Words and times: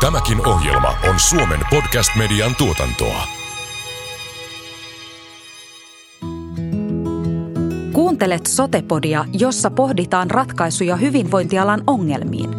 Tämäkin 0.00 0.46
ohjelma 0.46 0.94
on 1.08 1.20
Suomen 1.20 1.60
podcast-median 1.70 2.56
tuotantoa. 2.58 3.22
Kuuntelet 7.92 8.46
Sotepodia, 8.46 9.24
jossa 9.32 9.70
pohditaan 9.70 10.30
ratkaisuja 10.30 10.96
hyvinvointialan 10.96 11.82
ongelmiin. 11.86 12.50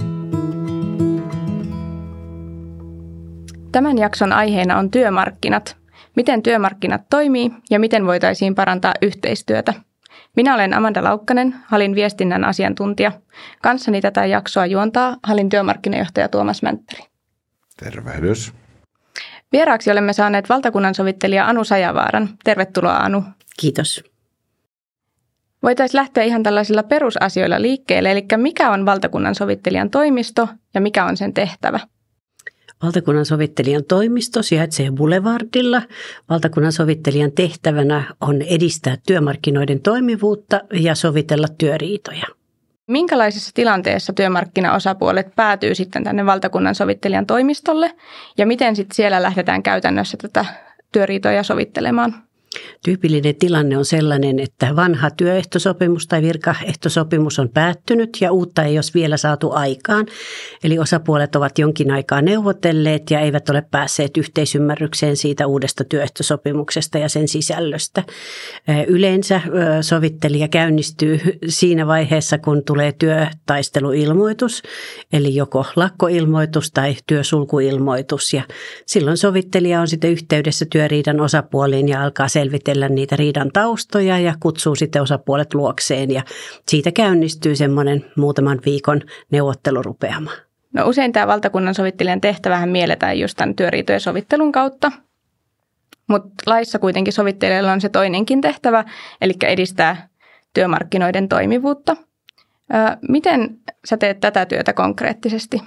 Tämän 3.71 3.97
jakson 3.97 4.33
aiheena 4.33 4.77
on 4.77 4.91
työmarkkinat. 4.91 5.77
Miten 6.15 6.43
työmarkkinat 6.43 7.01
toimii 7.09 7.51
ja 7.69 7.79
miten 7.79 8.05
voitaisiin 8.05 8.55
parantaa 8.55 8.93
yhteistyötä. 9.01 9.73
Minä 10.35 10.55
olen 10.55 10.73
Amanda 10.73 11.03
Laukkanen, 11.03 11.55
Halin 11.65 11.95
viestinnän 11.95 12.45
asiantuntija. 12.45 13.11
Kanssani 13.61 14.01
tätä 14.01 14.25
jaksoa 14.25 14.65
juontaa 14.65 15.17
Halin 15.23 15.49
työmarkkinajohtaja 15.49 16.27
Tuomas 16.27 16.63
Mänttäri. 16.63 17.10
Tervehdys. 17.83 18.53
Vieraaksi 19.51 19.91
olemme 19.91 20.13
saaneet 20.13 20.49
valtakunnan 20.49 20.95
sovittelija 20.95 21.47
Anu 21.47 21.63
Sajavaaran. 21.63 22.29
Tervetuloa 22.43 22.97
Anu. 22.97 23.23
Kiitos. 23.59 24.03
Voitaisiin 25.63 25.99
lähteä 25.99 26.23
ihan 26.23 26.43
tällaisilla 26.43 26.83
perusasioilla 26.83 27.61
liikkeelle, 27.61 28.11
eli 28.11 28.25
mikä 28.37 28.71
on 28.71 28.85
valtakunnan 28.85 29.35
sovittelijan 29.35 29.89
toimisto 29.89 30.47
ja 30.73 30.81
mikä 30.81 31.05
on 31.05 31.17
sen 31.17 31.33
tehtävä? 31.33 31.79
Valtakunnan 32.83 33.25
sovittelijan 33.25 33.83
toimisto 33.87 34.43
sijaitsee 34.43 34.91
Boulevardilla. 34.91 35.81
Valtakunnan 36.29 36.71
sovittelijan 36.71 37.31
tehtävänä 37.31 38.15
on 38.21 38.41
edistää 38.41 38.97
työmarkkinoiden 39.07 39.81
toimivuutta 39.81 40.61
ja 40.73 40.95
sovitella 40.95 41.47
työriitoja. 41.57 42.25
Minkälaisessa 42.91 43.51
tilanteessa 43.53 44.13
työmarkkinaosapuolet 44.13 45.35
päätyy 45.35 45.75
sitten 45.75 46.03
tänne 46.03 46.25
valtakunnan 46.25 46.75
sovittelijan 46.75 47.25
toimistolle 47.25 47.95
ja 48.37 48.45
miten 48.45 48.75
sitten 48.75 48.95
siellä 48.95 49.21
lähdetään 49.21 49.63
käytännössä 49.63 50.17
tätä 50.17 50.45
työriitoja 50.91 51.43
sovittelemaan? 51.43 52.23
Tyypillinen 52.85 53.35
tilanne 53.35 53.77
on 53.77 53.85
sellainen, 53.85 54.39
että 54.39 54.75
vanha 54.75 55.09
työehtosopimus 55.09 56.07
tai 56.07 56.21
virkaehtosopimus 56.21 57.39
on 57.39 57.49
päättynyt 57.49 58.17
ja 58.21 58.31
uutta 58.31 58.63
ei 58.63 58.77
ole 58.77 58.83
vielä 58.93 59.17
saatu 59.17 59.51
aikaan. 59.51 60.05
Eli 60.63 60.79
osapuolet 60.79 61.35
ovat 61.35 61.59
jonkin 61.59 61.91
aikaa 61.91 62.21
neuvotelleet 62.21 63.11
ja 63.11 63.19
eivät 63.19 63.49
ole 63.49 63.63
päässeet 63.71 64.17
yhteisymmärrykseen 64.17 65.17
siitä 65.17 65.47
uudesta 65.47 65.83
työehtosopimuksesta 65.83 66.97
ja 66.97 67.09
sen 67.09 67.27
sisällöstä. 67.27 68.03
Yleensä 68.87 69.41
sovittelija 69.81 70.47
käynnistyy 70.47 71.19
siinä 71.47 71.87
vaiheessa, 71.87 72.37
kun 72.37 72.63
tulee 72.65 72.91
työtaisteluilmoitus, 72.91 74.63
eli 75.13 75.35
joko 75.35 75.65
lakkoilmoitus 75.75 76.71
tai 76.71 76.95
työsulkuilmoitus. 77.07 78.33
Ja 78.33 78.43
silloin 78.85 79.17
sovittelija 79.17 79.81
on 79.81 79.87
sitten 79.87 80.11
yhteydessä 80.11 80.65
työriidan 80.71 81.21
osapuoliin 81.21 81.89
ja 81.89 82.03
alkaa 82.03 82.27
se 82.27 82.40
selvitellä 82.41 82.89
niitä 82.89 83.15
riidan 83.15 83.51
taustoja 83.53 84.19
ja 84.19 84.33
kutsuu 84.39 84.75
sitten 84.75 85.01
osapuolet 85.01 85.53
luokseen 85.53 86.11
ja 86.11 86.23
siitä 86.67 86.91
käynnistyy 86.91 87.55
semmoinen 87.55 88.05
muutaman 88.15 88.59
viikon 88.65 89.01
neuvottelurupeama. 89.31 90.31
No 90.73 90.87
usein 90.87 91.11
tämä 91.11 91.27
valtakunnan 91.27 91.75
sovittelijan 91.75 92.21
tehtävähän 92.21 92.69
mielletään 92.69 93.19
just 93.19 93.37
tämän 93.37 93.55
työriitojen 93.55 94.01
sovittelun 94.01 94.51
kautta, 94.51 94.91
mutta 96.07 96.29
laissa 96.45 96.79
kuitenkin 96.79 97.13
sovittelijalla 97.13 97.71
on 97.71 97.81
se 97.81 97.89
toinenkin 97.89 98.41
tehtävä, 98.41 98.83
eli 99.21 99.33
edistää 99.43 100.07
työmarkkinoiden 100.53 101.29
toimivuutta. 101.29 101.97
Miten 103.09 103.59
sä 103.85 103.97
teet 103.97 104.19
tätä 104.19 104.45
työtä 104.45 104.73
konkreettisesti? 104.73 105.61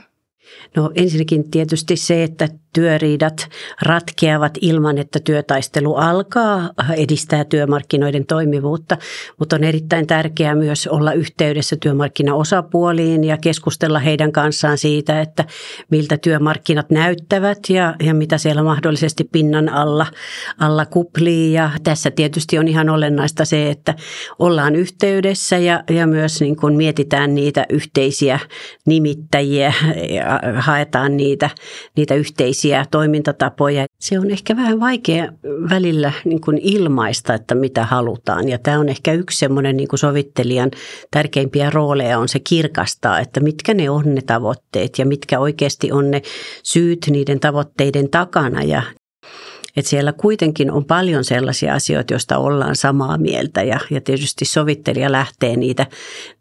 No 0.76 0.90
ensinnäkin 0.94 1.50
tietysti 1.50 1.96
se, 1.96 2.22
että 2.22 2.48
työriidat 2.74 3.48
ratkeavat 3.82 4.58
ilman, 4.60 4.98
että 4.98 5.20
työtaistelu 5.20 5.94
alkaa, 5.94 6.70
edistää 6.96 7.44
työmarkkinoiden 7.44 8.26
toimivuutta, 8.26 8.96
mutta 9.38 9.56
on 9.56 9.64
erittäin 9.64 10.06
tärkeää 10.06 10.54
myös 10.54 10.86
olla 10.86 11.12
yhteydessä 11.12 11.76
työmarkkinaosapuoliin 11.76 13.24
ja 13.24 13.36
keskustella 13.36 13.98
heidän 13.98 14.32
kanssaan 14.32 14.78
siitä, 14.78 15.20
että 15.20 15.44
miltä 15.90 16.16
työmarkkinat 16.18 16.90
näyttävät 16.90 17.58
ja, 17.68 17.94
ja 18.04 18.14
mitä 18.14 18.38
siellä 18.38 18.62
mahdollisesti 18.62 19.24
pinnan 19.24 19.68
alla, 19.68 20.06
alla 20.58 20.86
kuplii. 20.86 21.52
Ja 21.52 21.70
tässä 21.82 22.10
tietysti 22.10 22.58
on 22.58 22.68
ihan 22.68 22.88
olennaista 22.88 23.44
se, 23.44 23.70
että 23.70 23.94
ollaan 24.38 24.76
yhteydessä 24.76 25.58
ja, 25.58 25.84
ja 25.90 26.06
myös 26.06 26.40
niin 26.40 26.56
kuin 26.56 26.76
mietitään 26.76 27.34
niitä 27.34 27.66
yhteisiä 27.68 28.38
nimittäjiä 28.86 29.72
ja 30.10 30.33
haetaan 30.56 31.16
niitä, 31.16 31.50
niitä 31.96 32.14
yhteisiä 32.14 32.86
toimintatapoja. 32.90 33.86
Se 34.00 34.18
on 34.18 34.30
ehkä 34.30 34.56
vähän 34.56 34.80
vaikea 34.80 35.28
välillä 35.70 36.12
niin 36.24 36.40
kuin 36.40 36.58
ilmaista, 36.62 37.34
että 37.34 37.54
mitä 37.54 37.84
halutaan. 37.84 38.48
Ja 38.48 38.58
tämä 38.58 38.78
on 38.78 38.88
ehkä 38.88 39.12
yksi 39.12 39.38
semmoinen 39.38 39.76
niin 39.76 39.88
sovittelijan 39.94 40.70
tärkeimpiä 41.10 41.70
rooleja 41.70 42.18
on 42.18 42.28
se 42.28 42.38
kirkastaa, 42.38 43.20
että 43.20 43.40
mitkä 43.40 43.74
ne 43.74 43.90
on 43.90 44.14
ne 44.14 44.20
tavoitteet 44.26 44.98
ja 44.98 45.06
mitkä 45.06 45.38
oikeasti 45.38 45.92
on 45.92 46.10
ne 46.10 46.22
syyt 46.62 47.06
niiden 47.10 47.40
tavoitteiden 47.40 48.10
takana. 48.10 48.62
Ja 48.62 48.82
että 49.76 49.88
siellä 49.88 50.12
kuitenkin 50.12 50.70
on 50.70 50.84
paljon 50.84 51.24
sellaisia 51.24 51.74
asioita, 51.74 52.14
joista 52.14 52.38
ollaan 52.38 52.76
samaa 52.76 53.18
mieltä 53.18 53.62
ja, 53.62 53.80
ja 53.90 54.00
tietysti 54.00 54.44
sovittelija 54.44 55.12
lähtee 55.12 55.56
niitä, 55.56 55.86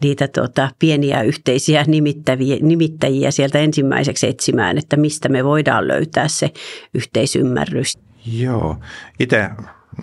niitä 0.03 0.27
tota, 0.27 0.69
pieniä 0.79 1.21
yhteisiä 1.21 1.83
nimittäviä, 1.87 2.57
nimittäjiä 2.61 3.31
sieltä 3.31 3.59
ensimmäiseksi 3.59 4.27
etsimään, 4.27 4.77
että 4.77 4.97
mistä 4.97 5.29
me 5.29 5.43
voidaan 5.43 5.87
löytää 5.87 6.27
se 6.27 6.51
yhteisymmärrys. 6.93 7.97
Joo, 8.25 8.77
itse 9.19 9.49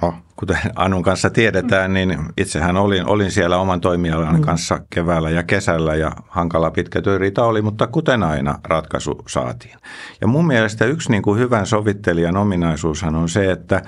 no, 0.02 0.14
kuten 0.36 0.58
Anun 0.76 1.02
kanssa 1.02 1.30
tiedetään, 1.30 1.94
niin 1.94 2.18
itsehän 2.38 2.76
olin, 2.76 3.06
olin 3.06 3.30
siellä 3.30 3.58
oman 3.58 3.80
toimialan 3.80 4.34
mm. 4.34 4.40
kanssa 4.40 4.80
keväällä 4.90 5.30
ja 5.30 5.42
kesällä 5.42 5.94
ja 5.94 6.12
hankala 6.28 6.70
pitkä 6.70 7.02
työriita 7.02 7.44
oli, 7.44 7.62
mutta 7.62 7.86
kuten 7.86 8.22
aina 8.22 8.58
ratkaisu 8.64 9.22
saatiin. 9.28 9.76
Ja 10.20 10.26
mun 10.26 10.46
mielestä 10.46 10.84
yksi 10.84 11.10
niin 11.10 11.22
kuin 11.22 11.38
hyvän 11.38 11.66
sovittelijan 11.66 12.36
ominaisuushan 12.36 13.16
on 13.16 13.28
se, 13.28 13.50
että 13.50 13.82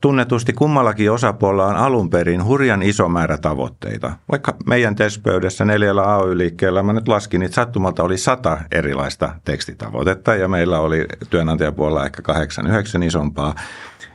tunnetusti 0.00 0.52
kummallakin 0.52 1.12
osapuolella 1.12 1.66
on 1.66 1.76
alun 1.76 2.10
perin 2.10 2.44
hurjan 2.44 2.82
iso 2.82 3.08
määrä 3.08 3.38
tavoitteita. 3.38 4.12
Vaikka 4.30 4.56
meidän 4.66 4.94
testpöydässä 4.96 5.64
neljällä 5.64 6.16
AY-liikkeellä, 6.16 6.82
mä 6.82 6.92
nyt 6.92 7.08
laskin, 7.08 7.42
että 7.42 7.54
sattumalta 7.54 8.02
oli 8.02 8.18
sata 8.18 8.58
erilaista 8.72 9.34
tekstitavoitetta 9.44 10.34
ja 10.34 10.48
meillä 10.48 10.80
oli 10.80 11.06
työnantajapuolella 11.30 12.06
ehkä 12.06 12.22
kahdeksan, 12.22 12.66
yhdeksän 12.66 13.02
isompaa. 13.02 13.54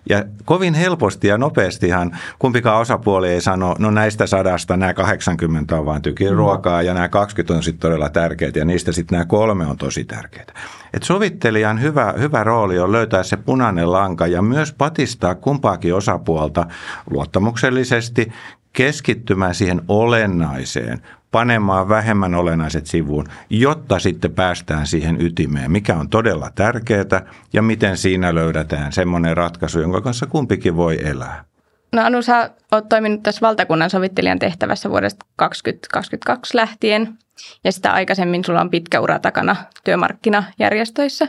Ja 0.09 0.24
kovin 0.46 0.74
helposti 0.74 1.28
ja 1.28 1.38
nopeastihan 1.38 2.18
kumpikaan 2.40 2.81
osapuoli 2.81 3.30
ei 3.30 3.41
sano, 3.41 3.75
no 3.80 3.91
näistä 3.91 4.28
sadasta 4.28 4.78
nämä 4.78 4.94
80 4.94 5.75
on 5.80 5.86
vain 5.86 6.02
tykin 6.02 6.34
ruokaa 6.34 6.81
ja 6.81 6.94
nämä 6.94 7.09
20 7.09 7.53
on 7.53 7.64
sitten 7.64 7.80
todella 7.80 8.09
tärkeitä 8.09 8.59
ja 8.59 8.66
niistä 8.66 8.91
sitten 8.91 9.16
nämä 9.16 9.25
kolme 9.25 9.66
on 9.66 9.78
tosi 9.78 10.03
tärkeitä. 10.03 10.53
Et 10.94 11.03
sovittelijan 11.03 11.81
hyvä, 11.81 12.14
hyvä 12.19 12.44
rooli 12.44 12.80
on 12.80 12.91
löytää 12.91 13.24
se 13.24 13.38
punainen 13.38 13.91
lanka 13.91 14.28
ja 14.28 14.41
myös 14.41 14.74
patistaa 14.74 15.36
kumpaakin 15.36 15.96
osapuolta 15.96 16.66
luottamuksellisesti 17.09 18.31
keskittymään 18.74 19.56
siihen 19.56 19.81
olennaiseen, 19.88 21.02
panemaan 21.33 21.89
vähemmän 21.89 22.35
olennaiset 22.35 22.85
sivuun, 22.85 23.25
jotta 23.49 23.99
sitten 23.99 24.33
päästään 24.33 24.88
siihen 24.88 25.21
ytimeen, 25.21 25.71
mikä 25.71 25.95
on 25.95 26.09
todella 26.09 26.49
tärkeää 26.55 27.25
ja 27.53 27.61
miten 27.61 27.97
siinä 27.97 28.35
löydetään 28.35 28.91
semmoinen 28.91 29.38
ratkaisu, 29.38 29.79
jonka 29.79 30.01
kanssa 30.01 30.25
kumpikin 30.25 30.75
voi 30.75 31.07
elää. 31.07 31.43
No 31.91 32.01
Anu, 32.01 32.22
sä 32.22 32.49
oot 32.72 32.89
toiminut 32.89 33.23
tässä 33.23 33.41
valtakunnan 33.41 33.89
sovittelijan 33.89 34.39
tehtävässä 34.39 34.89
vuodesta 34.89 35.25
2022 35.35 36.57
lähtien 36.57 37.17
ja 37.63 37.72
sitä 37.72 37.91
aikaisemmin 37.91 38.45
sulla 38.45 38.61
on 38.61 38.69
pitkä 38.69 38.99
ura 38.99 39.19
takana 39.19 39.55
työmarkkinajärjestöissä. 39.83 41.28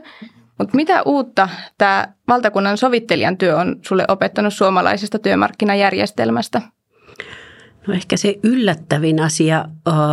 Mutta 0.58 0.76
mitä 0.76 1.02
uutta 1.02 1.48
tämä 1.78 2.08
valtakunnan 2.28 2.78
sovittelijan 2.78 3.38
työ 3.38 3.56
on 3.56 3.76
sulle 3.82 4.04
opettanut 4.08 4.54
suomalaisesta 4.54 5.18
työmarkkinajärjestelmästä? 5.18 6.62
No 7.86 7.94
ehkä 7.94 8.16
se 8.16 8.38
yllättävin 8.42 9.20
asia 9.20 9.64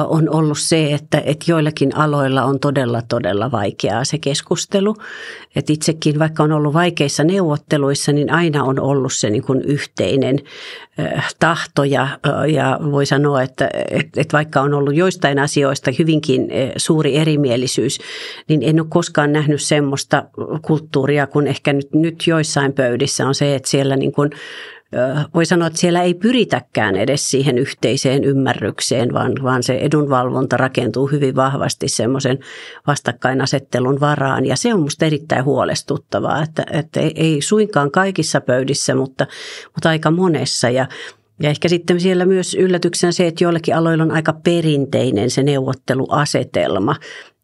on 0.07 0.29
ollut 0.29 0.59
se, 0.59 0.93
että, 0.93 1.21
että 1.25 1.45
joillakin 1.51 1.95
aloilla 1.95 2.43
on 2.43 2.59
todella, 2.59 3.01
todella 3.01 3.51
vaikeaa 3.51 4.05
se 4.05 4.17
keskustelu. 4.17 4.95
Että 5.55 5.73
itsekin, 5.73 6.19
vaikka 6.19 6.43
on 6.43 6.51
ollut 6.51 6.73
vaikeissa 6.73 7.23
neuvotteluissa, 7.23 8.11
niin 8.11 8.33
aina 8.33 8.63
on 8.63 8.79
ollut 8.79 9.13
se 9.13 9.29
niin 9.29 9.43
kuin 9.43 9.61
yhteinen 9.61 10.39
tahto 11.39 11.83
ja, 11.83 12.07
ja 12.53 12.79
voi 12.91 13.05
sanoa, 13.05 13.41
että, 13.41 13.69
että 13.91 14.37
vaikka 14.37 14.61
on 14.61 14.73
ollut 14.73 14.95
joistain 14.95 15.39
asioista 15.39 15.91
hyvinkin 15.99 16.47
suuri 16.77 17.17
erimielisyys, 17.17 17.99
niin 18.49 18.63
en 18.63 18.79
ole 18.79 18.87
koskaan 18.89 19.33
nähnyt 19.33 19.61
semmoista 19.61 20.23
kulttuuria, 20.61 21.27
kun 21.27 21.47
ehkä 21.47 21.73
nyt, 21.73 21.93
nyt 21.93 22.27
joissain 22.27 22.73
pöydissä 22.73 23.27
on 23.27 23.35
se, 23.35 23.55
että 23.55 23.69
siellä 23.69 23.95
niin 23.95 24.11
voi 25.35 25.45
sanoa, 25.45 25.67
että 25.67 25.79
siellä 25.79 26.01
ei 26.01 26.13
pyritäkään 26.13 26.95
edes 26.95 27.29
siihen 27.29 27.57
yhteiseen 27.57 28.23
ymmärrykseen, 28.23 29.13
vaan, 29.13 29.33
vaan 29.43 29.63
se 29.63 29.77
edunvalvonta 29.77 30.57
rakentuu 30.57 31.07
hyvin 31.07 31.35
vahvasti 31.35 31.87
semmoisen 31.87 32.39
vastakkainasettelun 32.87 33.99
varaan. 33.99 34.45
Ja 34.45 34.55
se 34.55 34.73
on 34.73 34.79
minusta 34.79 35.05
erittäin 35.05 35.45
huolestuttavaa, 35.45 36.43
että, 36.43 36.65
että 36.71 36.99
ei 37.15 37.41
suinkaan 37.41 37.91
kaikissa 37.91 38.41
pöydissä, 38.41 38.95
mutta, 38.95 39.27
mutta 39.75 39.89
aika 39.89 40.11
monessa. 40.11 40.69
Ja 40.69 40.87
ja 41.43 41.49
ehkä 41.49 41.69
sitten 41.69 41.99
siellä 41.99 42.25
myös 42.25 42.55
yllätyksenä 42.55 43.11
se, 43.11 43.27
että 43.27 43.43
joillakin 43.43 43.75
aloilla 43.75 44.03
on 44.03 44.11
aika 44.11 44.33
perinteinen 44.33 45.29
se 45.29 45.43
neuvotteluasetelma. 45.43 46.95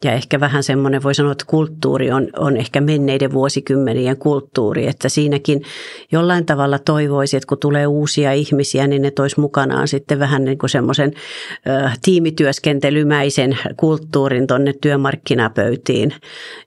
Ja 0.03 0.11
ehkä 0.11 0.39
vähän 0.39 0.63
semmoinen 0.63 1.03
voi 1.03 1.15
sanoa, 1.15 1.31
että 1.31 1.45
kulttuuri 1.47 2.11
on, 2.11 2.27
on 2.37 2.57
ehkä 2.57 2.81
menneiden 2.81 3.31
vuosikymmenien 3.31 4.17
kulttuuri, 4.17 4.87
että 4.87 5.09
siinäkin 5.09 5.61
jollain 6.11 6.45
tavalla 6.45 6.79
toivoisi, 6.79 7.37
että 7.37 7.47
kun 7.47 7.57
tulee 7.57 7.87
uusia 7.87 8.33
ihmisiä, 8.33 8.87
niin 8.87 9.01
ne 9.01 9.11
tois 9.11 9.37
mukanaan 9.37 9.87
sitten 9.87 10.19
vähän 10.19 10.45
niin 10.45 10.57
kuin 10.57 10.69
semmoisen 10.69 11.13
ö, 11.67 11.89
tiimityöskentelymäisen 12.01 13.57
kulttuurin 13.77 14.47
tuonne 14.47 14.73
työmarkkinapöytiin. 14.81 16.13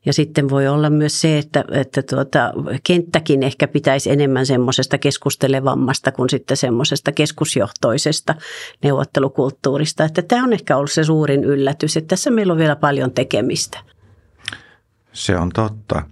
Ja 0.06 0.12
sitten 0.12 0.50
voi 0.50 0.68
olla 0.68 0.90
myös 0.90 1.20
se, 1.20 1.38
että, 1.38 1.64
että 1.70 2.02
tuota, 2.02 2.52
kenttäkin 2.84 3.42
ehkä 3.42 3.68
pitäisi 3.68 4.10
enemmän 4.10 4.46
semmoisesta 4.46 4.98
keskustelevammasta 4.98 6.12
kuin 6.12 6.30
sitten 6.30 6.56
semmoisesta 6.56 7.12
keskusjohtoisesta 7.12 8.34
neuvottelukulttuurista. 8.82 10.04
Että 10.04 10.22
tämä 10.22 10.44
on 10.44 10.52
ehkä 10.52 10.76
ollut 10.76 10.90
se 10.90 11.04
suurin 11.04 11.44
yllätys, 11.44 11.96
että 11.96 12.08
tässä 12.08 12.30
meillä 12.30 12.52
on 12.52 12.58
vielä 12.58 12.76
paljon 12.76 13.12
tekemistä. 13.20 13.78
Se 15.12 15.36
on 15.36 15.50
totta 15.54 16.02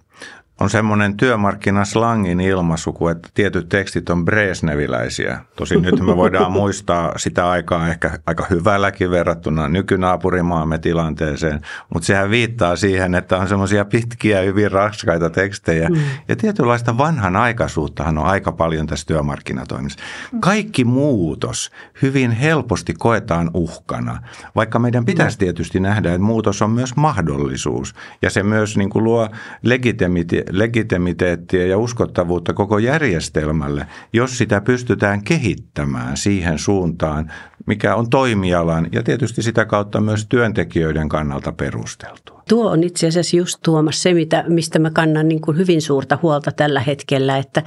on 0.60 0.70
semmoinen 0.70 1.16
työmarkkinaslangin 1.16 2.40
ilmaisu, 2.40 3.08
että 3.10 3.28
tietyt 3.34 3.68
tekstit 3.68 4.10
on 4.10 4.24
Bresneviläisiä. 4.24 5.40
Tosin 5.56 5.82
nyt 5.82 6.00
me 6.00 6.16
voidaan 6.16 6.52
muistaa 6.60 7.12
sitä 7.18 7.50
aikaa 7.50 7.88
ehkä 7.88 8.18
aika 8.26 8.46
hyvälläkin 8.50 9.10
verrattuna 9.10 9.68
nykynaapurimaamme 9.68 10.78
tilanteeseen, 10.78 11.60
mutta 11.94 12.06
sehän 12.06 12.30
viittaa 12.30 12.76
siihen, 12.76 13.14
että 13.14 13.36
on 13.36 13.48
semmoisia 13.48 13.84
pitkiä, 13.84 14.40
hyvin 14.40 14.72
raskaita 14.72 15.30
tekstejä. 15.30 15.88
Mm. 15.88 15.96
Ja 16.28 16.36
tietynlaista 16.36 16.98
vanhan 16.98 17.36
aikaisuuttahan 17.36 18.18
on 18.18 18.26
aika 18.26 18.52
paljon 18.52 18.86
tässä 18.86 19.06
työmarkkinatoimissa. 19.06 19.98
Kaikki 20.40 20.84
muutos 20.84 21.70
hyvin 22.02 22.30
helposti 22.30 22.94
koetaan 22.94 23.50
uhkana, 23.54 24.22
vaikka 24.56 24.78
meidän 24.78 25.04
pitäisi 25.04 25.38
tietysti 25.38 25.80
nähdä, 25.80 26.08
että 26.08 26.24
muutos 26.24 26.62
on 26.62 26.70
myös 26.70 26.96
mahdollisuus. 26.96 27.94
Ja 28.22 28.30
se 28.30 28.42
myös 28.42 28.76
niin 28.76 28.90
kuin 28.90 29.04
luo 29.04 29.28
legitimiteettiä 29.62 30.47
legitimiteettiä 30.50 31.66
ja 31.66 31.78
uskottavuutta 31.78 32.52
koko 32.54 32.78
järjestelmälle, 32.78 33.86
jos 34.12 34.38
sitä 34.38 34.60
pystytään 34.60 35.24
kehittämään 35.24 36.16
siihen 36.16 36.58
suuntaan, 36.58 37.32
mikä 37.66 37.94
on 37.94 38.10
toimialan 38.10 38.88
ja 38.92 39.02
tietysti 39.02 39.42
sitä 39.42 39.64
kautta 39.64 40.00
myös 40.00 40.26
työntekijöiden 40.26 41.08
kannalta 41.08 41.52
perusteltua. 41.52 42.37
Tuo 42.48 42.70
on 42.70 42.84
itse 42.84 43.06
asiassa 43.06 43.36
just 43.36 43.58
Tuomas 43.64 44.02
se, 44.02 44.14
mitä, 44.14 44.44
mistä 44.48 44.78
mä 44.78 44.90
kannan 44.90 45.28
niin 45.28 45.40
kuin 45.40 45.58
hyvin 45.58 45.82
suurta 45.82 46.18
huolta 46.22 46.52
tällä 46.52 46.80
hetkellä, 46.80 47.38
että, 47.38 47.62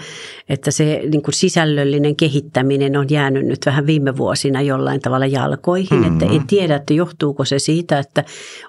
että 0.50 0.72
se 0.72 1.02
niin 1.12 1.22
kuin 1.22 1.34
sisällöllinen 1.34 2.16
kehittäminen 2.16 2.98
on 2.98 3.06
jäänyt 3.10 3.46
nyt 3.46 3.66
vähän 3.66 3.86
viime 3.86 4.18
vuosina 4.18 4.62
jollain 4.62 5.02
tavalla 5.02 5.26
jalkoihin. 5.26 6.00
Mm-hmm. 6.00 6.14
Että 6.14 6.36
en 6.36 6.48
tiedä, 6.48 6.76
että 6.76 6.94
johtuuko 6.94 7.46
se 7.46 7.60
siitä, 7.60 8.00
että 8.00 8.24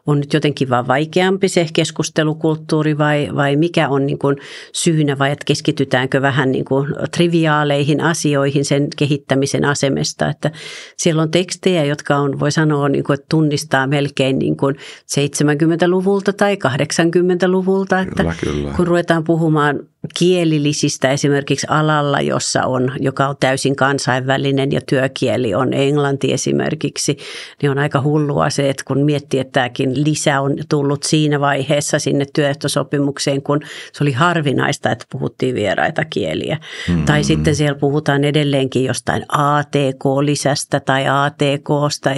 on 0.06 0.20
nyt 0.20 0.32
jotenkin 0.32 0.70
vaan 0.70 0.88
vaikeampi 0.88 1.48
se 1.48 1.66
keskustelukulttuuri 1.72 2.98
vai, 2.98 3.28
vai 3.36 3.56
mikä 3.56 3.88
on 3.88 4.06
niin 4.06 4.18
kuin 4.18 4.36
syynä 4.72 5.18
vai 5.18 5.32
että 5.32 5.44
keskitytäänkö 5.44 6.22
vähän 6.22 6.52
niin 6.52 6.64
kuin 6.64 6.86
triviaaleihin 7.16 8.00
asioihin 8.00 8.64
sen 8.64 8.88
kehittämisen 8.96 9.64
asemesta. 9.64 10.28
Että 10.28 10.50
siellä 10.96 11.22
on 11.22 11.30
tekstejä, 11.30 11.84
jotka 11.84 12.16
on, 12.16 12.40
voi 12.40 12.52
sanoa, 12.52 12.88
niin 12.88 13.04
kuin, 13.04 13.14
että 13.14 13.26
tunnistaa 13.28 13.86
melkein 13.86 14.38
niin 14.38 14.56
kuin 14.56 14.76
70-luvun 14.76 16.01
70-luvulta 16.04 16.32
tai 16.32 16.54
80-luvulta, 16.54 18.00
että 18.00 18.22
kyllä, 18.22 18.34
kyllä. 18.40 18.70
kun 18.76 18.86
ruvetaan 18.86 19.24
puhumaan 19.24 19.80
kielillisistä 20.18 21.10
esimerkiksi 21.10 21.66
alalla, 21.70 22.20
jossa 22.20 22.62
on, 22.62 22.92
joka 23.00 23.28
on 23.28 23.36
täysin 23.40 23.76
kansainvälinen 23.76 24.72
ja 24.72 24.80
työkieli 24.88 25.54
on 25.54 25.74
englanti 25.74 26.32
esimerkiksi, 26.32 27.16
niin 27.62 27.70
on 27.70 27.78
aika 27.78 28.00
hullua 28.00 28.50
se, 28.50 28.70
että 28.70 28.82
kun 28.86 29.04
miettii, 29.04 29.40
että 29.40 29.52
tämäkin 29.52 30.04
lisä 30.04 30.40
on 30.40 30.56
tullut 30.68 31.02
siinä 31.02 31.40
vaiheessa 31.40 31.98
sinne 31.98 32.24
työehtosopimukseen, 32.34 33.42
kun 33.42 33.60
se 33.92 34.04
oli 34.04 34.12
harvinaista, 34.12 34.90
että 34.90 35.06
puhuttiin 35.12 35.54
vieraita 35.54 36.04
kieliä. 36.04 36.58
Mm-hmm. 36.88 37.04
Tai 37.04 37.24
sitten 37.24 37.56
siellä 37.56 37.78
puhutaan 37.78 38.24
edelleenkin 38.24 38.84
jostain 38.84 39.24
ATK-lisästä 39.28 40.80
tai 40.80 41.04
ATKsta, 41.08 42.10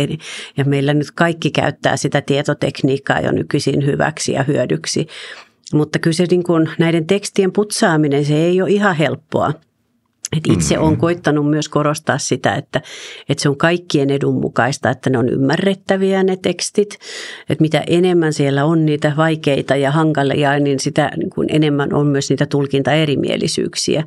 ja 0.57 0.65
meillä 0.65 0.95
nyt 0.95 1.11
kaikki 1.11 1.51
käyttää 1.51 1.97
sitä 1.97 2.21
tietotekniikkaa 2.21 3.21
jo 3.21 3.33
nykyisin 3.33 3.87
hyväksi 3.87 4.33
ja 4.33 4.43
hyödyksi. 4.43 5.07
Mutta 5.73 5.99
kyllä 5.99 6.15
se 6.15 6.27
niin 6.31 6.43
kuin 6.43 6.71
näiden 6.79 7.07
tekstien 7.07 7.53
putsaaminen, 7.53 8.25
se 8.25 8.35
ei 8.35 8.63
ole 8.63 8.71
ihan 8.71 8.97
helppoa. 8.97 9.53
Et 10.37 10.47
itse 10.53 10.79
olen 10.79 10.89
mm-hmm. 10.89 11.01
koittanut 11.01 11.51
myös 11.51 11.69
korostaa 11.69 12.19
sitä, 12.19 12.55
että, 12.55 12.81
että 13.29 13.43
se 13.43 13.49
on 13.49 13.57
kaikkien 13.57 14.11
edun 14.11 14.41
mukaista, 14.41 14.91
että 14.91 15.11
ne 15.11 15.19
on 15.19 15.29
ymmärrettäviä 15.29 16.23
ne 16.23 16.37
tekstit. 16.37 16.99
Että 17.49 17.63
mitä 17.63 17.85
enemmän 17.87 18.33
siellä 18.33 18.65
on 18.65 18.87
niitä 18.87 19.13
vaikeita 19.17 19.77
ja 19.77 19.91
hankalia, 19.91 20.59
niin 20.59 20.81
sitä 20.81 21.11
niin 21.17 21.31
kuin 21.31 21.49
enemmän 21.51 21.95
on 21.95 22.07
myös 22.07 22.31
niitä 22.31 22.47
tulkintaerimielisyyksiä. 22.47 24.05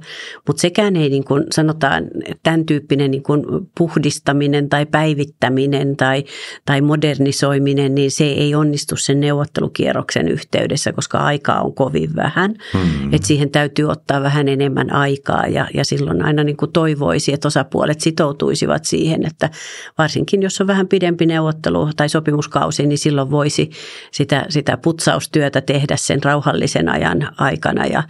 Mutta 0.47 0.61
sekään 0.61 0.95
ei 0.95 1.09
niin 1.09 1.23
kuin 1.23 1.43
sanotaan 1.51 2.03
tämän 2.43 2.65
tyyppinen 2.65 3.11
niin 3.11 3.23
kuin 3.23 3.43
puhdistaminen 3.77 4.69
tai 4.69 4.85
päivittäminen 4.85 5.97
tai, 5.97 6.23
tai 6.65 6.81
modernisoiminen, 6.81 7.95
niin 7.95 8.11
se 8.11 8.25
ei 8.25 8.55
onnistu 8.55 8.95
sen 8.95 9.19
neuvottelukierroksen 9.19 10.27
yhteydessä, 10.27 10.93
koska 10.93 11.17
aikaa 11.17 11.61
on 11.61 11.73
kovin 11.73 12.15
vähän. 12.15 12.55
Hmm. 12.73 13.13
Että 13.13 13.27
siihen 13.27 13.49
täytyy 13.49 13.85
ottaa 13.85 14.21
vähän 14.21 14.47
enemmän 14.47 14.93
aikaa 14.93 15.47
ja, 15.47 15.67
ja 15.73 15.85
silloin 15.85 16.16
silloin 16.17 16.25
aina 16.25 16.43
niin 16.43 16.57
kuin 16.57 16.71
toivoisi, 16.71 17.33
että 17.33 17.47
osapuolet 17.47 18.01
sitoutuisivat 18.01 18.85
siihen, 18.85 19.25
että 19.25 19.49
varsinkin 19.97 20.41
jos 20.41 20.61
on 20.61 20.67
vähän 20.67 20.87
pidempi 20.87 21.25
neuvottelu 21.25 21.89
tai 21.95 22.09
sopimuskausi, 22.09 22.85
niin 22.85 22.97
silloin 22.97 23.31
voisi 23.31 23.69
sitä, 24.11 24.45
sitä 24.49 24.77
putsaustyötä 24.77 25.61
tehdä 25.61 25.95
sen 25.95 26.23
rauhallisen 26.23 26.89
ajan 26.89 27.29
aikana. 27.37 27.85
Ja, 27.85 28.03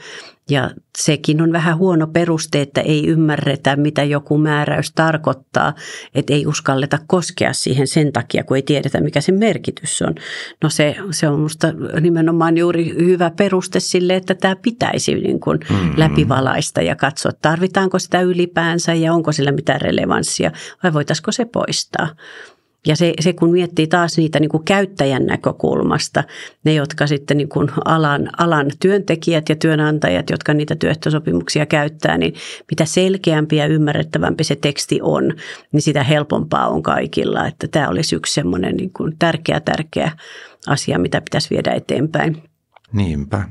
ja 0.49 0.71
sekin 0.97 1.41
on 1.41 1.51
vähän 1.51 1.77
huono 1.77 2.07
peruste, 2.07 2.61
että 2.61 2.81
ei 2.81 3.07
ymmärretä, 3.07 3.75
mitä 3.75 4.03
joku 4.03 4.37
määräys 4.37 4.91
tarkoittaa, 4.91 5.73
että 6.15 6.33
ei 6.33 6.47
uskalleta 6.47 6.99
koskea 7.07 7.53
siihen 7.53 7.87
sen 7.87 8.13
takia, 8.13 8.43
kun 8.43 8.57
ei 8.57 8.63
tiedetä, 8.63 9.01
mikä 9.01 9.21
sen 9.21 9.35
merkitys 9.35 10.01
on. 10.01 10.15
No 10.63 10.69
se, 10.69 10.95
se 11.11 11.27
on 11.27 11.35
minusta 11.35 11.67
nimenomaan 12.01 12.57
juuri 12.57 12.95
hyvä 12.99 13.31
peruste 13.37 13.79
sille, 13.79 14.15
että 14.15 14.35
tämä 14.35 14.55
pitäisi 14.55 15.15
niin 15.15 15.39
kuin 15.39 15.59
mm-hmm. 15.69 15.93
läpivalaista 15.97 16.81
ja 16.81 16.95
katsoa, 16.95 17.31
tarvitaanko 17.41 17.99
sitä 17.99 18.21
ylipäänsä 18.21 18.93
ja 18.93 19.13
onko 19.13 19.31
sillä 19.31 19.51
mitään 19.51 19.81
relevanssia 19.81 20.51
vai 20.83 20.93
voitaisiko 20.93 21.31
se 21.31 21.45
poistaa. 21.45 22.09
Ja 22.87 22.95
se, 22.95 23.13
se 23.19 23.33
kun 23.33 23.51
miettii 23.51 23.87
taas 23.87 24.17
niitä 24.17 24.39
niin 24.39 24.49
kuin 24.49 24.63
käyttäjän 24.63 25.25
näkökulmasta, 25.25 26.23
ne 26.63 26.73
jotka 26.73 27.07
sitten 27.07 27.37
niin 27.37 27.49
kuin 27.49 27.69
alan, 27.85 28.29
alan 28.37 28.67
työntekijät 28.79 29.49
ja 29.49 29.55
työnantajat, 29.55 30.29
jotka 30.29 30.53
niitä 30.53 30.75
työehtosopimuksia 30.75 31.65
käyttää, 31.65 32.17
niin 32.17 32.33
mitä 32.71 32.85
selkeämpi 32.85 33.55
ja 33.55 33.65
ymmärrettävämpi 33.65 34.43
se 34.43 34.55
teksti 34.55 34.99
on, 35.01 35.33
niin 35.71 35.81
sitä 35.81 36.03
helpompaa 36.03 36.67
on 36.67 36.83
kaikilla. 36.83 37.47
Että 37.47 37.67
tämä 37.67 37.89
olisi 37.89 38.15
yksi 38.15 38.33
semmoinen 38.33 38.75
niin 38.75 38.93
kuin 38.93 39.15
tärkeä, 39.19 39.59
tärkeä 39.59 40.11
asia, 40.67 40.99
mitä 40.99 41.21
pitäisi 41.21 41.49
viedä 41.49 41.71
eteenpäin. 41.71 42.43
Niinpä 42.93 43.43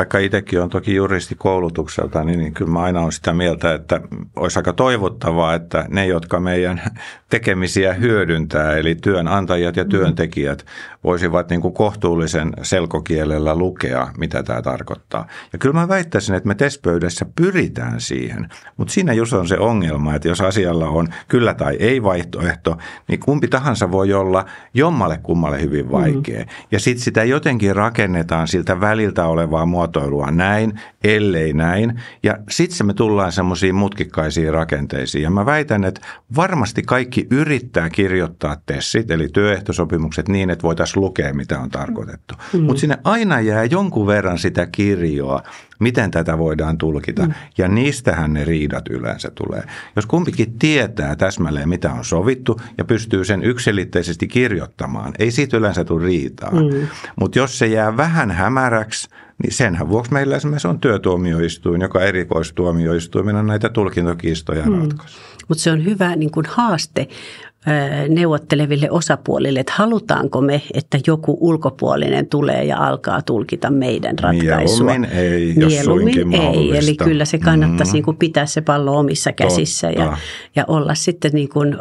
vaikka 0.00 0.18
itsekin 0.18 0.60
on 0.60 0.70
toki 0.70 0.94
juristi 0.94 1.34
koulutukselta, 1.34 2.24
niin, 2.24 2.38
niin 2.38 2.54
kyllä 2.54 2.70
mä 2.70 2.80
aina 2.80 3.00
olen 3.00 3.12
sitä 3.12 3.32
mieltä, 3.32 3.74
että 3.74 4.00
olisi 4.36 4.58
aika 4.58 4.72
toivottavaa, 4.72 5.54
että 5.54 5.84
ne, 5.88 6.06
jotka 6.06 6.40
meidän 6.40 6.82
tekemisiä 7.30 7.94
hyödyntää, 7.94 8.76
eli 8.76 8.94
työnantajat 8.94 9.76
ja 9.76 9.84
työntekijät, 9.84 10.66
voisivat 11.04 11.50
niin 11.50 11.60
kuin 11.60 11.74
kohtuullisen 11.74 12.52
selkokielellä 12.62 13.54
lukea, 13.54 14.08
mitä 14.18 14.42
tämä 14.42 14.62
tarkoittaa. 14.62 15.26
Ja 15.52 15.58
kyllä 15.58 15.74
mä 15.74 15.88
väittäisin, 15.88 16.34
että 16.34 16.48
me 16.48 16.54
testpöydässä 16.54 17.26
pyritään 17.36 18.00
siihen, 18.00 18.48
mutta 18.76 18.92
siinä 18.94 19.12
just 19.12 19.32
on 19.32 19.48
se 19.48 19.58
ongelma, 19.58 20.14
että 20.14 20.28
jos 20.28 20.40
asialla 20.40 20.88
on 20.88 21.08
kyllä 21.28 21.54
tai 21.54 21.76
ei 21.80 22.02
vaihtoehto, 22.02 22.76
niin 23.08 23.20
kumpi 23.20 23.48
tahansa 23.48 23.90
voi 23.90 24.12
olla 24.12 24.44
jommalle 24.74 25.18
kummalle 25.22 25.62
hyvin 25.62 25.90
vaikea. 25.90 26.40
Mm. 26.40 26.50
Ja 26.70 26.80
sitten 26.80 27.04
sitä 27.04 27.24
jotenkin 27.24 27.76
rakennetaan 27.76 28.48
siltä 28.48 28.80
väliltä 28.80 29.26
olevaa 29.26 29.66
muotoa, 29.66 29.89
muotoilua 29.90 30.30
näin, 30.30 30.80
ellei 31.04 31.52
näin. 31.52 32.00
Ja 32.22 32.38
sitten 32.50 32.86
me 32.86 32.94
tullaan 32.94 33.32
semmoisiin 33.32 33.74
mutkikkaisiin 33.74 34.52
rakenteisiin. 34.52 35.22
Ja 35.22 35.30
mä 35.30 35.46
väitän, 35.46 35.84
että 35.84 36.00
varmasti 36.36 36.82
kaikki 36.82 37.26
yrittää 37.30 37.90
kirjoittaa 37.90 38.56
tessit, 38.66 39.10
eli 39.10 39.28
työehtosopimukset 39.28 40.28
niin, 40.28 40.50
että 40.50 40.62
voitaisiin 40.62 41.02
lukea, 41.02 41.34
mitä 41.34 41.60
on 41.60 41.70
tarkoitettu. 41.70 42.34
Mm. 42.52 42.60
Mutta 42.60 42.80
sinne 42.80 42.98
aina 43.04 43.40
jää 43.40 43.64
jonkun 43.64 44.06
verran 44.06 44.38
sitä 44.38 44.66
kirjoa, 44.66 45.42
miten 45.78 46.10
tätä 46.10 46.38
voidaan 46.38 46.78
tulkita. 46.78 47.26
Mm. 47.26 47.34
Ja 47.58 47.68
niistähän 47.68 48.32
ne 48.32 48.44
riidat 48.44 48.88
yleensä 48.88 49.30
tulee. 49.34 49.62
Jos 49.96 50.06
kumpikin 50.06 50.58
tietää 50.58 51.16
täsmälleen, 51.16 51.68
mitä 51.68 51.92
on 51.92 52.04
sovittu 52.04 52.60
ja 52.78 52.84
pystyy 52.84 53.24
sen 53.24 53.42
yksilitteisesti 53.42 54.28
kirjoittamaan, 54.28 55.12
ei 55.18 55.30
siitä 55.30 55.56
yleensä 55.56 55.84
tule 55.84 56.04
riitaa. 56.04 56.50
Mm. 56.50 56.88
Mutta 57.20 57.38
jos 57.38 57.58
se 57.58 57.66
jää 57.66 57.96
vähän 57.96 58.30
hämäräksi, 58.30 59.08
niin 59.42 59.54
senhän 59.54 59.88
vuoksi 59.88 60.12
meillä 60.12 60.36
esimerkiksi 60.36 60.68
on 60.68 60.80
työtuomioistuin, 60.80 61.80
joka 61.80 62.00
erikoistuomioistuimena 62.00 63.42
näitä 63.42 63.68
tulkintokiistoja 63.68 64.66
mm. 64.66 64.80
ratkaisee. 64.80 65.20
Mutta 65.48 65.62
se 65.62 65.70
on 65.70 65.84
hyvä 65.84 66.16
niin 66.16 66.30
kuin 66.30 66.46
haaste 66.48 67.08
neuvotteleville 68.08 68.90
osapuolille, 68.90 69.60
että 69.60 69.72
halutaanko 69.76 70.40
me, 70.40 70.62
että 70.74 70.98
joku 71.06 71.38
ulkopuolinen 71.40 72.26
tulee 72.26 72.64
ja 72.64 72.86
alkaa 72.86 73.22
tulkita 73.22 73.70
meidän 73.70 74.18
ratkaisua. 74.18 74.86
Mieluummin 74.86 75.18
ei, 75.18 75.54
jos 75.56 75.72
Mieluummin 75.72 76.34
ei, 76.34 76.78
eli 76.78 76.96
kyllä 76.96 77.24
se 77.24 77.38
kannattaisi 77.38 77.92
mm. 77.92 77.94
niin 77.94 78.04
kuin 78.04 78.16
pitää 78.16 78.46
se 78.46 78.60
pallo 78.60 78.98
omissa 78.98 79.32
käsissä 79.32 79.90
ja, 79.90 80.16
ja 80.56 80.64
olla 80.68 80.94
sitten 80.94 81.30
niin 81.34 81.48
kuin, 81.48 81.76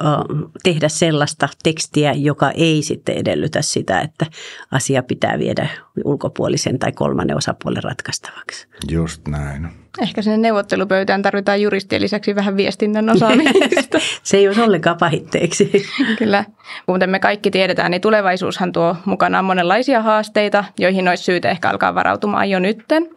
tehdä 0.63 0.89
sellaista 0.89 1.49
tekstiä, 1.63 2.13
joka 2.13 2.51
ei 2.51 2.81
sitten 2.81 3.15
edellytä 3.15 3.61
sitä, 3.61 3.99
että 4.01 4.25
asia 4.71 5.03
pitää 5.03 5.39
viedä 5.39 5.69
ulkopuolisen 6.05 6.79
tai 6.79 6.91
kolmannen 6.91 7.37
osapuolen 7.37 7.83
ratkaistavaksi. 7.83 8.67
Just 8.91 9.27
näin. 9.27 9.67
Ehkä 10.01 10.21
sinne 10.21 10.37
neuvottelupöytään 10.37 11.21
tarvitaan 11.21 11.61
juristien 11.61 12.01
lisäksi 12.01 12.35
vähän 12.35 12.57
viestinnän 12.57 13.09
osaamista. 13.09 13.99
Se 14.23 14.37
ei 14.37 14.47
olisi 14.47 14.61
ollenkaan 14.61 14.97
pahitteeksi. 14.97 15.71
Kyllä. 16.19 16.45
Kuten 16.85 17.09
me 17.09 17.19
kaikki 17.19 17.51
tiedetään, 17.51 17.91
niin 17.91 18.01
tulevaisuushan 18.01 18.71
tuo 18.71 18.95
mukanaan 19.05 19.45
monenlaisia 19.45 20.01
haasteita, 20.01 20.63
joihin 20.79 21.07
olisi 21.07 21.23
syytä 21.23 21.49
ehkä 21.49 21.69
alkaa 21.69 21.95
varautumaan 21.95 22.49
jo 22.49 22.59
nytten. 22.59 23.09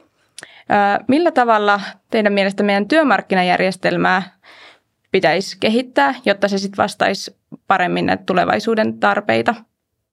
Millä 1.08 1.30
tavalla 1.30 1.80
teidän 2.10 2.32
mielestä 2.32 2.62
meidän 2.62 2.88
työmarkkinajärjestelmää 2.88 4.22
pitäisi 5.12 5.56
kehittää, 5.60 6.14
jotta 6.24 6.48
se 6.48 6.58
sitten 6.58 6.82
vastaisi 6.82 7.36
paremmin 7.66 8.06
näitä 8.06 8.22
tulevaisuuden 8.26 9.00
tarpeita? 9.00 9.54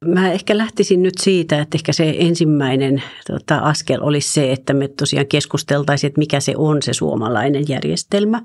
Mä 0.05 0.31
ehkä 0.31 0.57
lähtisin 0.57 1.03
nyt 1.03 1.17
siitä, 1.17 1.61
että 1.61 1.77
ehkä 1.77 1.93
se 1.93 2.15
ensimmäinen 2.19 3.03
tota, 3.27 3.57
askel 3.57 3.99
olisi 4.01 4.33
se, 4.33 4.51
että 4.51 4.73
me 4.73 4.87
tosiaan 4.87 5.27
keskusteltaisiin, 5.27 6.07
että 6.07 6.19
mikä 6.19 6.39
se 6.39 6.53
on 6.57 6.81
se 6.81 6.93
suomalainen 6.93 7.63
järjestelmä, 7.67 8.41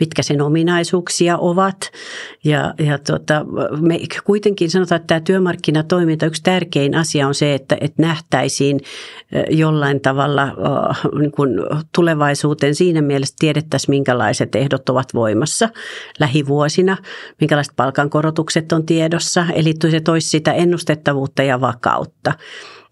mitkä 0.00 0.22
sen 0.22 0.42
ominaisuuksia 0.42 1.38
ovat. 1.38 1.90
Ja, 2.44 2.74
ja 2.78 2.98
tota, 2.98 3.46
me 3.80 4.00
kuitenkin 4.24 4.70
sanotaan, 4.70 5.00
että 5.00 5.06
tämä 5.06 5.20
työmarkkinatoiminta, 5.20 6.26
yksi 6.26 6.42
tärkein 6.42 6.94
asia 6.94 7.28
on 7.28 7.34
se, 7.34 7.54
että, 7.54 7.76
että 7.80 8.02
nähtäisiin 8.02 8.80
jollain 9.50 10.00
tavalla 10.00 10.46
niin 11.18 11.32
kuin 11.32 11.50
tulevaisuuteen 11.94 12.74
siinä 12.74 13.02
mielessä 13.02 13.34
tiedettäisiin, 13.38 13.90
minkälaiset 13.90 14.54
ehdot 14.54 14.88
ovat 14.88 15.14
voimassa 15.14 15.68
lähivuosina, 16.20 16.96
minkälaiset 17.40 17.76
palkankorotukset 17.76 18.72
on 18.72 18.86
tiedossa. 18.86 19.46
Eli 19.54 19.74
se 19.90 20.00
toisi 20.00 20.28
sitä 20.28 20.52
ennustetta 20.52 20.93
ennustettavuutta 20.94 21.42
ja 21.42 21.60
vakautta. 21.60 22.32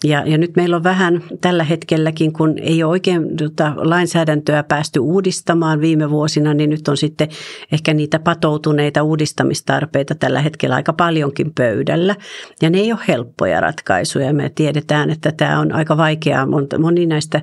Ja, 0.05 0.23
ja 0.27 0.39
nyt 0.39 0.57
meillä 0.57 0.77
on 0.77 0.85
vähän 0.85 1.23
tällä 1.41 1.65
hetkelläkin, 1.65 2.33
kun 2.33 2.59
ei 2.59 2.83
ole 2.83 2.91
oikein 2.91 3.37
tota, 3.37 3.73
lainsäädäntöä 3.77 4.63
päästy 4.63 5.01
uudistamaan 5.01 5.81
viime 5.81 6.11
vuosina, 6.11 6.55
niin 6.55 6.71
nyt 6.71 6.89
on 6.89 6.97
sitten 6.97 7.29
ehkä 7.73 7.95
niitä 7.95 8.19
patoutuneita 8.19 9.03
uudistamistarpeita 9.03 10.15
tällä 10.15 10.41
hetkellä 10.41 10.75
aika 10.75 10.93
paljonkin 10.93 11.53
pöydällä. 11.55 12.17
Ja 12.63 12.71
ne 12.71 12.79
ei 12.79 12.93
ole 12.93 13.01
helppoja 13.09 13.61
ratkaisuja. 13.61 14.33
Me 14.35 14.53
tiedetään, 14.55 15.11
että 15.11 15.33
tämä 15.33 15.61
on 15.61 15.73
aika 15.73 15.97
vaikeaa. 15.97 16.47
Moni 16.79 17.07
näistä, 17.07 17.41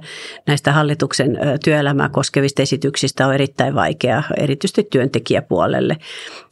näistä 0.48 0.72
hallituksen 0.72 1.38
työelämää 1.64 2.10
koskevista 2.10 2.62
esityksistä 2.62 3.28
on 3.28 3.34
erittäin 3.34 3.76
vaikeaa, 3.76 4.24
erityisesti 4.38 4.88
työntekijäpuolelle. 4.92 5.98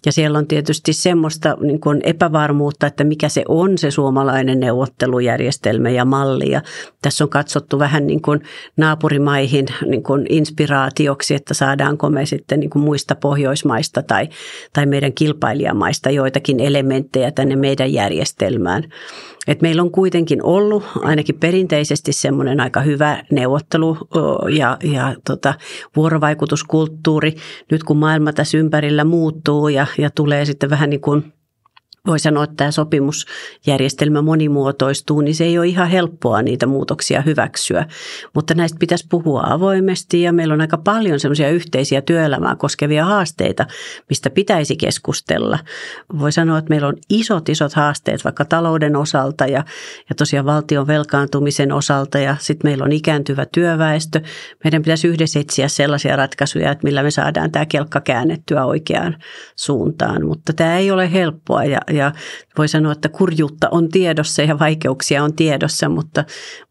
Ja 0.05 0.11
siellä 0.11 0.37
on 0.37 0.47
tietysti 0.47 0.93
semmoista 0.93 1.57
niin 1.61 1.79
kuin 1.79 2.01
epävarmuutta, 2.03 2.87
että 2.87 3.03
mikä 3.03 3.29
se 3.29 3.43
on 3.47 3.77
se 3.77 3.91
suomalainen 3.91 4.59
neuvottelujärjestelmä 4.59 5.89
ja 5.97 6.05
malli. 6.05 6.51
Ja 6.51 6.61
tässä 7.01 7.23
on 7.23 7.29
katsottu 7.29 7.79
vähän 7.79 8.07
niin 8.07 8.21
kuin 8.21 8.41
naapurimaihin 8.77 9.65
niin 9.85 10.03
kuin 10.03 10.25
inspiraatioksi, 10.29 11.35
että 11.35 11.53
saadaanko 11.53 12.09
me 12.09 12.25
sitten 12.25 12.59
niin 12.59 12.69
kuin 12.69 12.83
muista 12.83 13.15
Pohjoismaista 13.15 14.03
tai, 14.03 14.29
tai 14.73 14.85
meidän 14.85 15.13
kilpailijamaista 15.13 16.09
joitakin 16.09 16.59
elementtejä 16.59 17.31
tänne 17.31 17.55
meidän 17.55 17.93
järjestelmään. 17.93 18.83
Et 19.47 19.61
meillä 19.61 19.81
on 19.81 19.91
kuitenkin 19.91 20.43
ollut 20.43 20.83
ainakin 20.95 21.39
perinteisesti 21.39 22.13
semmoinen 22.13 22.59
aika 22.59 22.81
hyvä 22.81 23.23
neuvottelu 23.31 23.97
ja, 24.57 24.77
ja 24.83 25.15
tota, 25.25 25.53
vuorovaikutuskulttuuri. 25.95 27.35
Nyt 27.71 27.83
kun 27.83 27.97
maailma 27.97 28.33
tässä 28.33 28.57
ympärillä 28.57 29.03
muuttuu 29.03 29.67
ja, 29.67 29.87
ja 29.97 30.09
tulee 30.09 30.45
sitten 30.45 30.69
vähän 30.69 30.89
niin 30.89 31.01
kuin 31.01 31.33
voi 32.07 32.19
sanoa, 32.19 32.43
että 32.43 32.55
tämä 32.57 32.71
sopimusjärjestelmä 32.71 34.21
monimuotoistuu, 34.21 35.21
niin 35.21 35.35
se 35.35 35.43
ei 35.43 35.57
ole 35.57 35.67
ihan 35.67 35.89
helppoa 35.89 36.41
niitä 36.41 36.65
muutoksia 36.65 37.21
hyväksyä. 37.21 37.85
Mutta 38.35 38.53
näistä 38.53 38.77
pitäisi 38.79 39.07
puhua 39.09 39.43
avoimesti 39.45 40.21
ja 40.21 40.33
meillä 40.33 40.53
on 40.53 40.61
aika 40.61 40.77
paljon 40.77 41.19
semmoisia 41.19 41.49
yhteisiä 41.49 42.01
työelämää 42.01 42.55
koskevia 42.55 43.05
haasteita, 43.05 43.65
mistä 44.09 44.29
pitäisi 44.29 44.75
keskustella. 44.75 45.59
Voi 46.19 46.31
sanoa, 46.31 46.57
että 46.57 46.69
meillä 46.69 46.87
on 46.87 46.97
isot, 47.09 47.49
isot 47.49 47.73
haasteet 47.73 48.23
vaikka 48.23 48.45
talouden 48.45 48.95
osalta 48.95 49.45
ja, 49.45 49.63
ja 50.09 50.15
tosiaan 50.15 50.45
valtion 50.45 50.87
velkaantumisen 50.87 51.71
osalta 51.71 52.19
ja 52.19 52.35
sitten 52.39 52.69
meillä 52.69 52.83
on 52.83 52.91
ikääntyvä 52.91 53.45
työväestö. 53.45 54.21
Meidän 54.63 54.81
pitäisi 54.81 55.07
yhdessä 55.07 55.39
etsiä 55.39 55.67
sellaisia 55.67 56.15
ratkaisuja, 56.15 56.71
että 56.71 56.83
millä 56.83 57.03
me 57.03 57.11
saadaan 57.11 57.51
tämä 57.51 57.65
kelkka 57.65 58.01
käännettyä 58.01 58.65
oikeaan 58.65 59.17
suuntaan, 59.55 60.25
mutta 60.25 60.53
tämä 60.53 60.77
ei 60.77 60.91
ole 60.91 61.11
helppoa 61.11 61.63
ja, 61.63 61.79
ja 61.97 62.11
voi 62.57 62.67
sanoa, 62.67 62.91
että 62.91 63.09
kurjuutta 63.09 63.69
on 63.71 63.89
tiedossa 63.89 64.41
ja 64.41 64.59
vaikeuksia 64.59 65.23
on 65.23 65.33
tiedossa, 65.33 65.89
mutta, 65.89 66.23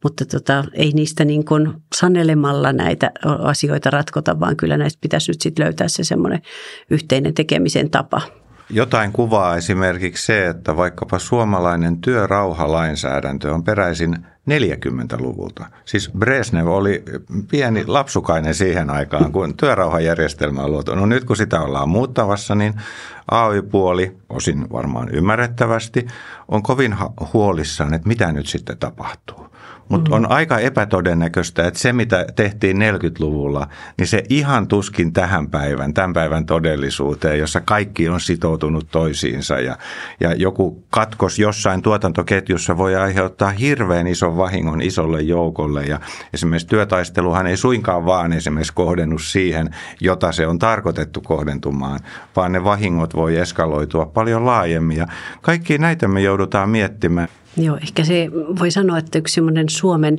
mutta 0.02 0.24
tota, 0.24 0.64
ei 0.72 0.90
niistä 0.94 1.24
niin 1.24 1.44
kuin 1.44 1.72
sanelemalla 1.96 2.72
näitä 2.72 3.10
asioita 3.42 3.90
ratkota, 3.90 4.40
vaan 4.40 4.56
kyllä 4.56 4.76
näistä 4.76 4.98
pitäisi 5.00 5.30
nyt 5.30 5.40
sitten 5.40 5.64
löytää 5.64 5.88
se 5.88 6.04
semmoinen 6.04 6.42
yhteinen 6.90 7.34
tekemisen 7.34 7.90
tapa. 7.90 8.20
Jotain 8.70 9.12
kuvaa 9.12 9.56
esimerkiksi 9.56 10.26
se, 10.26 10.46
että 10.46 10.76
vaikkapa 10.76 11.18
suomalainen 11.18 12.00
työrauhalainsäädäntö 12.00 13.54
on 13.54 13.64
peräisin 13.64 14.26
40-luvulta. 14.50 15.66
Siis 15.84 16.10
Brezhnev 16.18 16.66
oli 16.66 17.04
pieni 17.50 17.86
lapsukainen 17.86 18.54
siihen 18.54 18.90
aikaan, 18.90 19.32
kun 19.32 19.56
työrauhajärjestelmä 19.56 20.62
on 20.62 20.70
luotu. 20.70 20.94
No 20.94 21.06
nyt 21.06 21.24
kun 21.24 21.36
sitä 21.36 21.60
ollaan 21.60 21.88
muuttavassa, 21.88 22.54
niin 22.54 22.74
AY-puoli, 23.30 24.16
osin 24.28 24.70
varmaan 24.72 25.08
ymmärrettävästi, 25.08 26.06
on 26.48 26.62
kovin 26.62 26.96
huolissaan, 27.32 27.94
että 27.94 28.08
mitä 28.08 28.32
nyt 28.32 28.46
sitten 28.46 28.78
tapahtuu. 28.78 29.55
Mutta 29.88 30.10
mm. 30.10 30.14
on 30.14 30.30
aika 30.30 30.58
epätodennäköistä, 30.58 31.66
että 31.66 31.80
se 31.80 31.92
mitä 31.92 32.26
tehtiin 32.36 32.76
40-luvulla, 32.76 33.68
niin 33.98 34.06
se 34.06 34.22
ihan 34.28 34.68
tuskin 34.68 35.12
tähän 35.12 35.50
päivän, 35.50 35.94
tämän 35.94 36.12
päivän 36.12 36.46
todellisuuteen, 36.46 37.38
jossa 37.38 37.60
kaikki 37.60 38.08
on 38.08 38.20
sitoutunut 38.20 38.86
toisiinsa 38.90 39.60
ja, 39.60 39.76
ja 40.20 40.34
joku 40.34 40.84
katkos 40.90 41.38
jossain 41.38 41.82
tuotantoketjussa 41.82 42.78
voi 42.78 42.96
aiheuttaa 42.96 43.50
hirveän 43.50 44.06
ison 44.06 44.36
vahingon 44.36 44.82
isolle 44.82 45.22
joukolle 45.22 45.84
ja 45.84 46.00
esimerkiksi 46.34 46.68
työtaisteluhan 46.68 47.46
ei 47.46 47.56
suinkaan 47.56 48.06
vaan 48.06 48.32
esimerkiksi 48.32 48.72
kohdennut 48.74 49.22
siihen, 49.22 49.74
jota 50.00 50.32
se 50.32 50.46
on 50.46 50.58
tarkoitettu 50.58 51.20
kohdentumaan, 51.20 52.00
vaan 52.36 52.52
ne 52.52 52.64
vahingot 52.64 53.16
voi 53.16 53.36
eskaloitua 53.36 54.06
paljon 54.06 54.46
laajemmin 54.46 54.96
ja 54.96 55.06
kaikki 55.42 55.78
näitä 55.78 56.08
me 56.08 56.20
joudutaan 56.20 56.70
miettimään. 56.70 57.28
Joo, 57.56 57.76
ehkä 57.76 58.04
se 58.04 58.30
voi 58.60 58.70
sanoa, 58.70 58.98
että 58.98 59.18
yksi 59.18 59.40
Suomen 59.68 60.18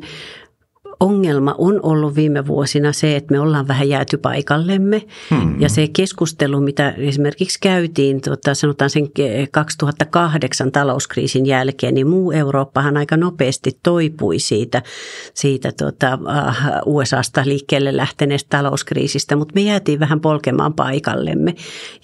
ongelma 0.99 1.55
on 1.57 1.79
ollut 1.83 2.15
viime 2.15 2.47
vuosina 2.47 2.93
se, 2.93 3.15
että 3.15 3.31
me 3.31 3.39
ollaan 3.39 3.67
vähän 3.67 3.89
jääty 3.89 4.17
paikallemme. 4.17 5.01
Hmm. 5.29 5.61
Ja 5.61 5.69
se 5.69 5.87
keskustelu, 5.87 6.61
mitä 6.61 6.93
esimerkiksi 6.97 7.59
käytiin, 7.61 8.21
tuota, 8.21 8.55
sanotaan 8.55 8.89
sen 8.89 9.07
2008 9.51 10.71
talouskriisin 10.71 11.45
jälkeen, 11.45 11.93
niin 11.93 12.07
muu 12.07 12.31
Eurooppahan 12.31 12.97
aika 12.97 13.17
nopeasti 13.17 13.79
toipui 13.83 14.39
siitä, 14.39 14.81
siitä 15.33 15.71
tuota, 15.79 16.19
äh, 16.37 16.57
USAsta 16.85 17.41
liikkeelle 17.45 17.97
lähteneestä 17.97 18.57
talouskriisistä, 18.57 19.35
mutta 19.35 19.53
me 19.55 19.61
jäätiin 19.61 19.99
vähän 19.99 20.19
polkemaan 20.19 20.73
paikallemme. 20.73 21.55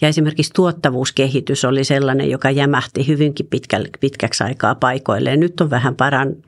Ja 0.01 0.07
esimerkiksi 0.07 0.53
tuottavuuskehitys 0.53 1.65
oli 1.65 1.83
sellainen, 1.83 2.29
joka 2.29 2.51
jämähti 2.51 3.07
hyvinkin 3.07 3.47
pitkä, 3.49 3.79
pitkäksi 3.99 4.43
aikaa 4.43 4.75
paikoilleen. 4.75 5.39
Nyt 5.39 5.61
on 5.61 5.69
vähän 5.69 5.95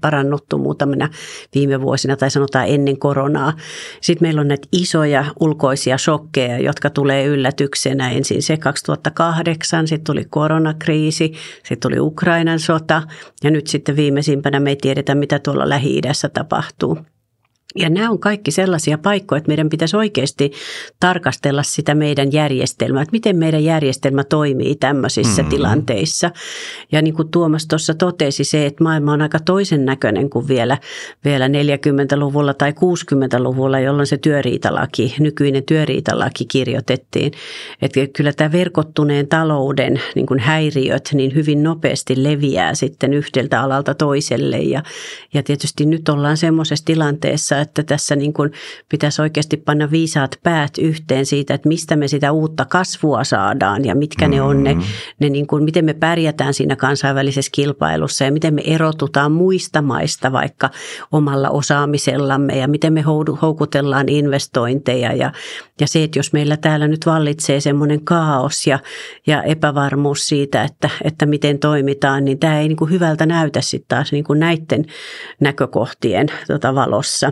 parannuttu 0.01 0.57
muutamina 0.57 1.09
viime 1.55 1.81
vuosina 1.81 2.15
tai 2.15 2.31
sanotaan 2.36 2.68
ennen 2.68 3.00
koronaa. 3.00 3.54
Sitten 4.01 4.25
meillä 4.25 4.42
on 4.42 4.48
näitä 4.48 4.68
isoja 4.72 5.25
ulkoisia 5.39 5.98
shokkeja, 5.98 6.60
jotka 6.60 6.89
tulee 6.89 7.25
yllätyksenä. 7.25 8.12
Ensin 8.12 8.44
se 8.44 8.58
2008, 8.58 9.88
sitten 9.88 10.06
tuli 10.06 10.25
koronakriisi, 10.30 11.34
sitten 11.56 11.80
tuli 11.80 12.00
Ukrainan 12.00 12.60
sota 12.60 13.01
ja 13.44 13.51
nyt 13.51 13.68
sitten 13.68 13.96
viimeisimpänä 13.96 14.60
me 14.60 14.70
ei 14.70 14.75
tiedetä, 14.75 15.15
mitä 15.15 15.39
tuolla 15.39 15.70
Lähi-idässä 15.70 16.30
tapahtuu. 16.30 16.98
Ja 17.75 17.89
nämä 17.89 18.10
on 18.10 18.20
kaikki 18.20 18.51
sellaisia 18.51 18.98
paikkoja, 18.98 19.38
että 19.38 19.48
meidän 19.48 19.70
pitäisi 19.70 19.98
oikeasti 19.98 20.51
tarkastella 21.00 21.63
sitä 21.63 21.96
meidän 21.96 22.32
järjestelmää, 22.34 23.01
että 23.01 23.12
miten 23.12 23.38
meidän 23.38 23.63
järjestelmä 23.63 24.24
toimii 24.24 24.75
tämmöisissä 24.75 25.41
mm-hmm. 25.41 25.55
tilanteissa. 25.55 26.32
Ja 26.91 27.01
niin 27.01 27.13
kuin 27.13 27.32
Tuomas 27.32 27.67
tuossa 27.67 27.94
totesi 27.94 28.44
se, 28.44 28.65
että 28.65 28.84
maailma 28.84 29.13
on 29.13 29.22
aika 29.22 29.39
toisen 29.39 29.86
näköinen 29.86 30.29
kuin 30.29 30.48
vielä, 30.48 30.77
vielä 31.25 31.48
40-luvulla 31.48 32.53
tai 32.53 32.72
60-luvulla, 32.72 33.79
jolloin 33.79 34.08
se 34.08 34.17
työriitalaki, 34.17 35.15
nykyinen 35.20 35.63
työriitalaki 35.63 36.46
kirjoitettiin. 36.46 37.32
Että 37.82 38.00
kyllä 38.13 38.34
tämä 38.34 38.51
verkottuneen 38.51 39.27
talouden 39.27 40.01
niin 40.15 40.25
kuin 40.25 40.39
häiriöt 40.39 41.10
niin 41.13 41.36
hyvin 41.36 41.63
nopeasti 41.63 42.24
leviää 42.24 42.75
sitten 42.75 43.13
yhdeltä 43.13 43.62
alalta 43.62 43.94
toiselle. 43.94 44.58
Ja, 44.58 44.84
ja 45.34 45.44
tietysti 45.44 45.86
nyt 45.86 46.10
ollaan 46.10 46.38
semmoisessa 46.38 46.86
tilanteessa, 46.86 47.64
että 47.65 47.84
tässä 47.84 48.15
niin 48.15 48.34
kuin 48.34 48.51
pitäisi 48.89 49.22
oikeasti 49.22 49.57
panna 49.57 49.91
viisaat 49.91 50.39
päät 50.43 50.77
yhteen 50.77 51.25
siitä, 51.25 51.53
että 51.53 51.67
mistä 51.67 51.95
me 51.95 52.07
sitä 52.07 52.31
uutta 52.31 52.65
kasvua 52.65 53.24
saadaan 53.24 53.86
ja 53.86 53.95
mitkä 53.95 54.27
ne 54.27 54.41
on 54.41 54.63
ne, 54.63 54.74
mm-hmm. 54.74 54.88
ne 55.19 55.29
niin 55.29 55.48
kuin, 55.48 55.63
miten 55.63 55.86
me 55.86 55.93
pärjätään 55.93 56.53
siinä 56.53 56.75
kansainvälisessä 56.75 57.51
kilpailussa 57.53 58.24
ja 58.24 58.31
miten 58.31 58.53
me 58.53 58.62
erotutaan 58.65 59.31
muista 59.31 59.81
maista 59.81 60.31
vaikka 60.31 60.69
omalla 61.12 61.50
osaamisellamme 61.50 62.57
ja 62.57 62.67
miten 62.67 62.93
me 62.93 63.01
houkutellaan 63.41 64.10
investointeja 64.10 65.13
ja, 65.13 65.31
ja 65.81 65.88
se, 65.88 66.03
että 66.03 66.19
jos 66.19 66.34
meillä 66.34 66.57
täällä 66.57 66.88
nyt 66.88 67.05
vallitsee 67.05 67.60
semmoinen 67.60 68.05
kaos 68.05 68.67
ja, 68.67 68.79
ja 69.27 69.43
epävarmuus 69.43 70.27
siitä, 70.27 70.63
että, 70.63 70.89
että 71.03 71.25
miten 71.25 71.60
toimitaan, 71.60 72.25
niin 72.25 72.39
tämä 72.39 72.60
ei 72.60 72.67
niin 72.67 72.77
kuin 72.77 72.91
hyvältä 72.91 73.25
näytä 73.25 73.62
sitten 73.62 73.88
taas 73.88 74.12
niin 74.12 74.24
kuin 74.24 74.39
näiden 74.39 74.86
näkökohtien 75.39 76.27
tota, 76.48 76.75
valossa. 76.75 77.31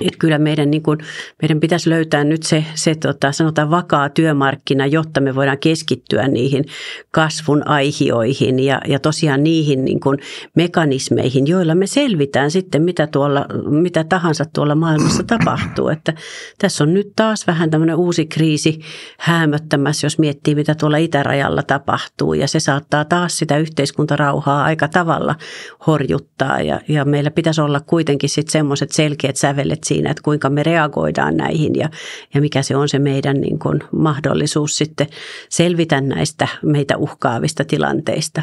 Että 0.00 0.18
kyllä 0.18 0.38
meidän, 0.38 0.70
niin 0.70 0.82
kuin, 0.82 0.98
meidän 1.42 1.60
pitäisi 1.60 1.90
löytää 1.90 2.24
nyt 2.24 2.42
se, 2.42 2.64
se 2.74 2.94
tota, 2.94 3.32
sanotaan 3.32 3.70
vakaa 3.70 4.08
työmarkkina, 4.08 4.86
jotta 4.86 5.20
me 5.20 5.34
voidaan 5.34 5.58
keskittyä 5.58 6.28
niihin 6.28 6.64
kasvun 7.10 7.68
aihioihin 7.68 8.58
ja, 8.58 8.80
ja 8.88 8.98
tosiaan 8.98 9.44
niihin 9.44 9.84
niin 9.84 10.00
kuin 10.00 10.18
mekanismeihin, 10.56 11.46
joilla 11.46 11.74
me 11.74 11.86
selvitään 11.86 12.50
sitten 12.50 12.82
mitä, 12.82 13.06
tuolla, 13.06 13.46
mitä 13.70 14.04
tahansa 14.04 14.44
tuolla 14.54 14.74
maailmassa 14.74 15.22
tapahtuu. 15.22 15.88
Että 15.88 16.12
tässä 16.58 16.84
on 16.84 16.94
nyt 16.94 17.12
taas 17.16 17.46
vähän 17.46 17.70
tämmöinen 17.70 17.96
uusi 17.96 18.26
kriisi 18.26 18.80
häämöttämässä, 19.18 20.06
jos 20.06 20.18
miettii 20.18 20.54
mitä 20.54 20.74
tuolla 20.74 20.96
itärajalla 20.96 21.62
tapahtuu 21.62 22.34
ja 22.34 22.48
se 22.48 22.60
saattaa 22.60 23.04
taas 23.04 23.38
sitä 23.38 23.58
yhteiskuntarauhaa 23.58 24.64
aika 24.64 24.88
tavalla 24.88 25.34
horjuttaa 25.86 26.60
ja, 26.60 26.80
ja 26.88 27.04
meillä 27.04 27.30
pitäisi 27.30 27.60
olla 27.60 27.80
kuitenkin 27.80 28.30
sitten 28.30 28.52
semmoiset 28.52 28.92
selkeät 28.92 29.36
sävelet 29.36 29.81
siinä, 29.84 30.10
että 30.10 30.22
kuinka 30.22 30.50
me 30.50 30.62
reagoidaan 30.62 31.36
näihin 31.36 31.74
ja, 31.74 31.88
ja 32.34 32.40
mikä 32.40 32.62
se 32.62 32.76
on 32.76 32.88
se 32.88 32.98
meidän 32.98 33.40
niin 33.40 33.58
kuin 33.58 33.80
mahdollisuus 33.92 34.76
sitten 34.76 35.06
selvitä 35.48 36.00
näistä 36.00 36.48
meitä 36.62 36.96
uhkaavista 36.96 37.64
tilanteista. 37.64 38.42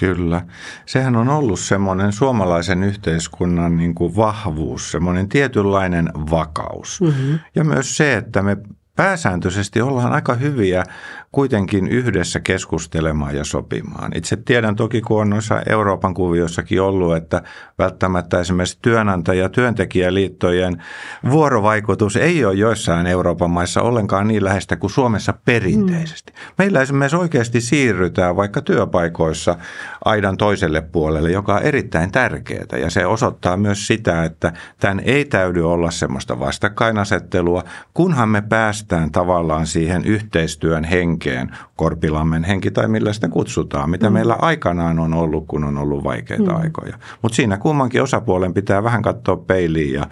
Kyllä. 0.00 0.42
Sehän 0.86 1.16
on 1.16 1.28
ollut 1.28 1.60
semmoinen 1.60 2.12
suomalaisen 2.12 2.82
yhteiskunnan 2.82 3.76
niin 3.76 3.94
kuin 3.94 4.16
vahvuus, 4.16 4.92
semmoinen 4.92 5.28
tietynlainen 5.28 6.08
vakaus. 6.30 7.00
Mm-hmm. 7.00 7.38
Ja 7.54 7.64
myös 7.64 7.96
se, 7.96 8.16
että 8.16 8.42
me 8.42 8.56
pääsääntöisesti 8.96 9.80
ollaan 9.80 10.12
aika 10.12 10.34
hyviä 10.34 10.84
kuitenkin 11.32 11.88
yhdessä 11.88 12.40
keskustelemaan 12.40 13.36
ja 13.36 13.44
sopimaan. 13.44 14.12
Itse 14.14 14.36
tiedän 14.36 14.76
toki, 14.76 15.00
kun 15.00 15.20
on 15.20 15.30
noissa 15.30 15.62
Euroopan 15.68 16.14
kuvioissakin 16.14 16.82
ollut, 16.82 17.16
että 17.16 17.42
välttämättä 17.78 18.40
esimerkiksi 18.40 18.78
työnantaja- 18.82 19.42
ja 19.42 19.48
työntekijäliittojen 19.48 20.82
vuorovaikutus 21.30 22.16
ei 22.16 22.44
ole 22.44 22.54
joissain 22.54 23.06
Euroopan 23.06 23.50
maissa 23.50 23.82
ollenkaan 23.82 24.28
niin 24.28 24.44
läheistä 24.44 24.76
kuin 24.76 24.90
Suomessa 24.90 25.34
perinteisesti. 25.44 26.32
Mm. 26.32 26.38
Meillä 26.58 26.80
esimerkiksi 26.80 27.16
oikeasti 27.16 27.60
siirrytään 27.60 28.36
vaikka 28.36 28.60
työpaikoissa 28.60 29.58
aidan 30.04 30.36
toiselle 30.36 30.80
puolelle, 30.80 31.30
joka 31.30 31.54
on 31.54 31.62
erittäin 31.62 32.12
tärkeää. 32.12 32.78
Ja 32.80 32.90
se 32.90 33.06
osoittaa 33.06 33.56
myös 33.56 33.86
sitä, 33.86 34.24
että 34.24 34.52
tämän 34.80 35.00
ei 35.04 35.24
täydy 35.24 35.72
olla 35.72 35.90
semmoista 35.90 36.40
vastakkainasettelua, 36.40 37.64
kunhan 37.94 38.28
me 38.28 38.42
päästään 38.42 39.12
tavallaan 39.12 39.66
siihen 39.66 40.04
yhteistyön 40.04 40.84
henkilöön 40.84 41.17
henkeen, 41.24 41.56
Korpilammen 41.76 42.44
henki 42.44 42.70
tai 42.70 42.88
millä 42.88 43.12
sitä 43.12 43.28
kutsutaan, 43.28 43.90
mitä 43.90 44.10
mm. 44.10 44.14
meillä 44.14 44.34
aikanaan 44.34 44.98
on 44.98 45.14
ollut, 45.14 45.44
kun 45.46 45.64
on 45.64 45.78
ollut 45.78 46.04
vaikeita 46.04 46.52
mm. 46.52 46.56
aikoja. 46.56 46.98
Mutta 47.22 47.36
siinä 47.36 47.56
kummankin 47.56 48.02
osapuolen 48.02 48.54
pitää 48.54 48.82
vähän 48.82 49.02
katsoa 49.02 49.36
peiliin 49.36 49.92
ja 49.92 50.06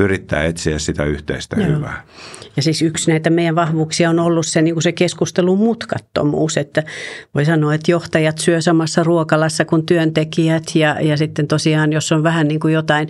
yrittää 0.00 0.44
etsiä 0.44 0.78
sitä 0.78 1.04
yhteistä 1.04 1.56
Joo. 1.60 1.76
hyvää. 1.76 2.02
Ja 2.56 2.62
siis 2.62 2.82
yksi 2.82 3.10
näitä 3.10 3.30
meidän 3.30 3.54
vahvuuksia 3.54 4.10
on 4.10 4.18
ollut 4.18 4.46
se, 4.46 4.62
niin 4.62 4.74
kuin 4.74 4.82
se 4.82 4.92
keskustelun 4.92 5.58
mutkattomuus, 5.58 6.56
että 6.56 6.82
voi 7.34 7.44
sanoa, 7.44 7.74
että 7.74 7.90
johtajat 7.90 8.38
syö 8.38 8.60
samassa 8.60 9.02
ruokalassa 9.02 9.64
kuin 9.64 9.86
työntekijät 9.86 10.62
ja, 10.74 10.96
ja 11.00 11.16
sitten 11.16 11.48
tosiaan, 11.48 11.92
jos 11.92 12.12
on 12.12 12.22
vähän 12.22 12.48
niin 12.48 12.60
kuin 12.60 12.74
jotain 12.74 13.08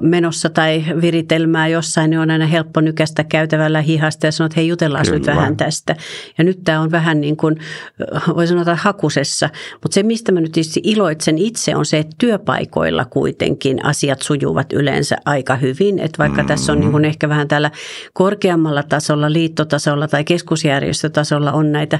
menossa 0.00 0.50
tai 0.50 0.84
viritelmää 1.00 1.68
jossain, 1.68 2.10
niin 2.10 2.20
on 2.20 2.30
aina 2.30 2.46
helppo 2.46 2.80
nykästä 2.80 3.24
käytävällä 3.24 3.80
hihasta 3.80 4.26
ja 4.26 4.32
sanoa, 4.32 4.46
että 4.46 4.60
hei 4.60 4.68
jutellaan 4.68 5.04
Kyllä. 5.04 5.18
nyt 5.18 5.26
vähän 5.26 5.56
tästä. 5.56 5.96
Ja 6.38 6.44
nyt 6.44 6.60
tämä 6.64 6.80
on 6.80 6.90
vähän 6.90 7.20
niin 7.20 7.36
kuin, 7.36 7.56
voi 8.36 8.46
sanoa, 8.46 8.64
hakusessa. 8.74 9.50
Mutta 9.82 9.94
se, 9.94 10.02
mistä 10.02 10.32
mä 10.32 10.40
nyt 10.40 10.54
iloitsen 10.82 11.38
itse, 11.38 11.76
on 11.76 11.86
se, 11.86 11.98
että 11.98 12.16
työpaikoilla 12.18 13.04
kuitenkin 13.04 13.84
asiat 13.84 14.22
sujuvat 14.22 14.72
yleensä 14.72 15.16
aika 15.24 15.56
hyvin, 15.56 15.98
että 15.98 16.17
vaikka 16.18 16.36
mm-hmm. 16.36 16.48
tässä 16.48 16.72
on 16.72 16.80
niin 16.80 16.92
kuin 16.92 17.04
ehkä 17.04 17.28
vähän 17.28 17.48
täällä 17.48 17.70
korkeammalla 18.12 18.82
tasolla, 18.82 19.32
liittotasolla 19.32 20.08
tai 20.08 20.24
keskusjärjestötasolla 20.24 21.52
on 21.52 21.72
näitä 21.72 21.98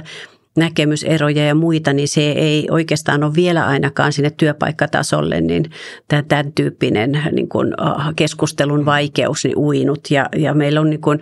näkemyseroja 0.57 1.45
ja 1.45 1.55
muita, 1.55 1.93
niin 1.93 2.07
se 2.07 2.31
ei 2.31 2.67
oikeastaan 2.71 3.23
ole 3.23 3.35
vielä 3.35 3.67
ainakaan 3.67 4.13
sinne 4.13 4.29
työpaikkatasolle, 4.29 5.41
niin 5.41 5.71
tämän 6.07 6.53
tyyppinen 6.55 7.21
niin 7.31 7.49
kuin 7.49 7.81
ah, 7.81 8.13
keskustelun 8.15 8.85
vaikeus 8.85 9.43
niin 9.43 9.57
uinut. 9.57 9.99
Ja, 10.11 10.29
ja 10.35 10.53
meillä 10.53 10.81
on 10.81 10.89
niin 10.89 11.01
kuin 11.01 11.19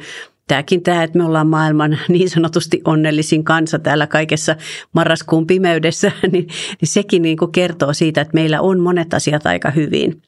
tämäkin 0.48 0.84
tämä, 0.84 1.04
että 1.04 1.18
me 1.18 1.26
ollaan 1.26 1.48
maailman 1.48 2.00
niin 2.08 2.30
sanotusti 2.30 2.82
onnellisin 2.86 3.44
kansa 3.44 3.80
täällä 3.80 4.08
kaikessa 4.08 4.56
marraskuun 4.94 5.48
pimeydessä, 5.48 6.12
niin, 6.32 6.48
niin 6.82 6.90
sekin 6.90 7.22
niin 7.22 7.38
kuin 7.38 7.52
kertoo 7.52 7.94
siitä, 7.94 8.22
että 8.22 8.34
meillä 8.34 8.62
on 8.62 8.80
monet 8.80 9.14
asiat 9.14 9.46
aika 9.46 9.72
hyvin. 9.72 10.22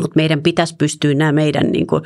Mutta 0.00 0.16
meidän 0.16 0.42
pitäisi 0.42 0.76
pystyä 0.76 1.14
nämä 1.14 1.32
meidän 1.32 1.66
niin 1.66 1.86
kuin 1.86 2.02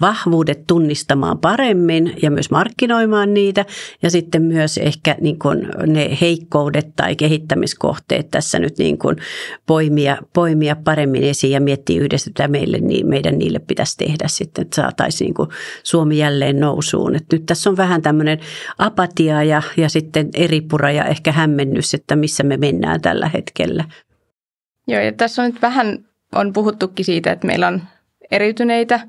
vahvuudet 0.00 0.66
tunnistamaan 0.66 1.38
paremmin 1.38 2.14
ja 2.22 2.30
myös 2.30 2.50
markkinoimaan 2.50 3.34
niitä. 3.34 3.64
Ja 4.02 4.10
sitten 4.10 4.42
myös 4.42 4.78
ehkä 4.78 5.16
niin 5.20 5.38
kuin 5.38 5.68
ne 5.86 6.18
heikkoudet 6.20 6.96
tai 6.96 7.16
kehittämiskohteet 7.16 8.30
tässä 8.30 8.58
nyt 8.58 8.78
niin 8.78 8.98
kuin 8.98 9.16
poimia, 9.66 10.16
poimia 10.32 10.76
paremmin 10.76 11.22
esiin 11.22 11.52
ja 11.52 11.60
miettiä 11.60 12.00
yhdessä, 12.00 12.30
että 12.30 12.48
meille, 12.48 12.78
niin 12.78 13.08
meidän 13.08 13.38
niille 13.38 13.58
pitäisi 13.58 13.96
tehdä 13.96 14.28
sitten, 14.28 14.62
että 14.62 14.76
saataisiin 14.76 15.26
niin 15.26 15.34
kuin 15.34 15.48
Suomi 15.82 16.18
jälleen 16.18 16.60
nousuun. 16.60 17.16
Et 17.16 17.24
nyt 17.32 17.46
tässä 17.46 17.70
on 17.70 17.76
vähän 17.76 18.02
tämmöinen 18.02 18.38
apatia 18.78 19.42
ja, 19.42 19.62
ja 19.76 19.88
sitten 19.88 20.28
eripura 20.34 20.90
ja 20.90 21.04
ehkä 21.04 21.32
hämmennys, 21.32 21.94
että 21.94 22.16
missä 22.16 22.42
me 22.42 22.56
mennään 22.56 23.00
tällä 23.00 23.28
hetkellä. 23.28 23.84
Joo, 24.88 25.00
ja 25.00 25.12
tässä 25.12 25.42
on 25.42 25.50
nyt 25.50 25.62
vähän 25.62 26.06
on 26.36 26.52
puhuttukin 26.52 27.04
siitä, 27.04 27.32
että 27.32 27.46
meillä 27.46 27.68
on 27.68 27.82
eriytyneitä 28.30 29.00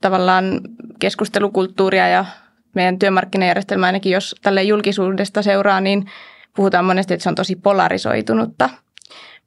tavallaan 0.00 0.60
keskustelukulttuuria 0.98 2.08
ja 2.08 2.24
meidän 2.74 2.98
työmarkkinajärjestelmä 2.98 3.86
ainakin, 3.86 4.12
jos 4.12 4.34
tälle 4.42 4.62
julkisuudesta 4.62 5.42
seuraa, 5.42 5.80
niin 5.80 6.10
puhutaan 6.56 6.84
monesti, 6.84 7.14
että 7.14 7.22
se 7.22 7.28
on 7.28 7.34
tosi 7.34 7.56
polarisoitunutta. 7.56 8.70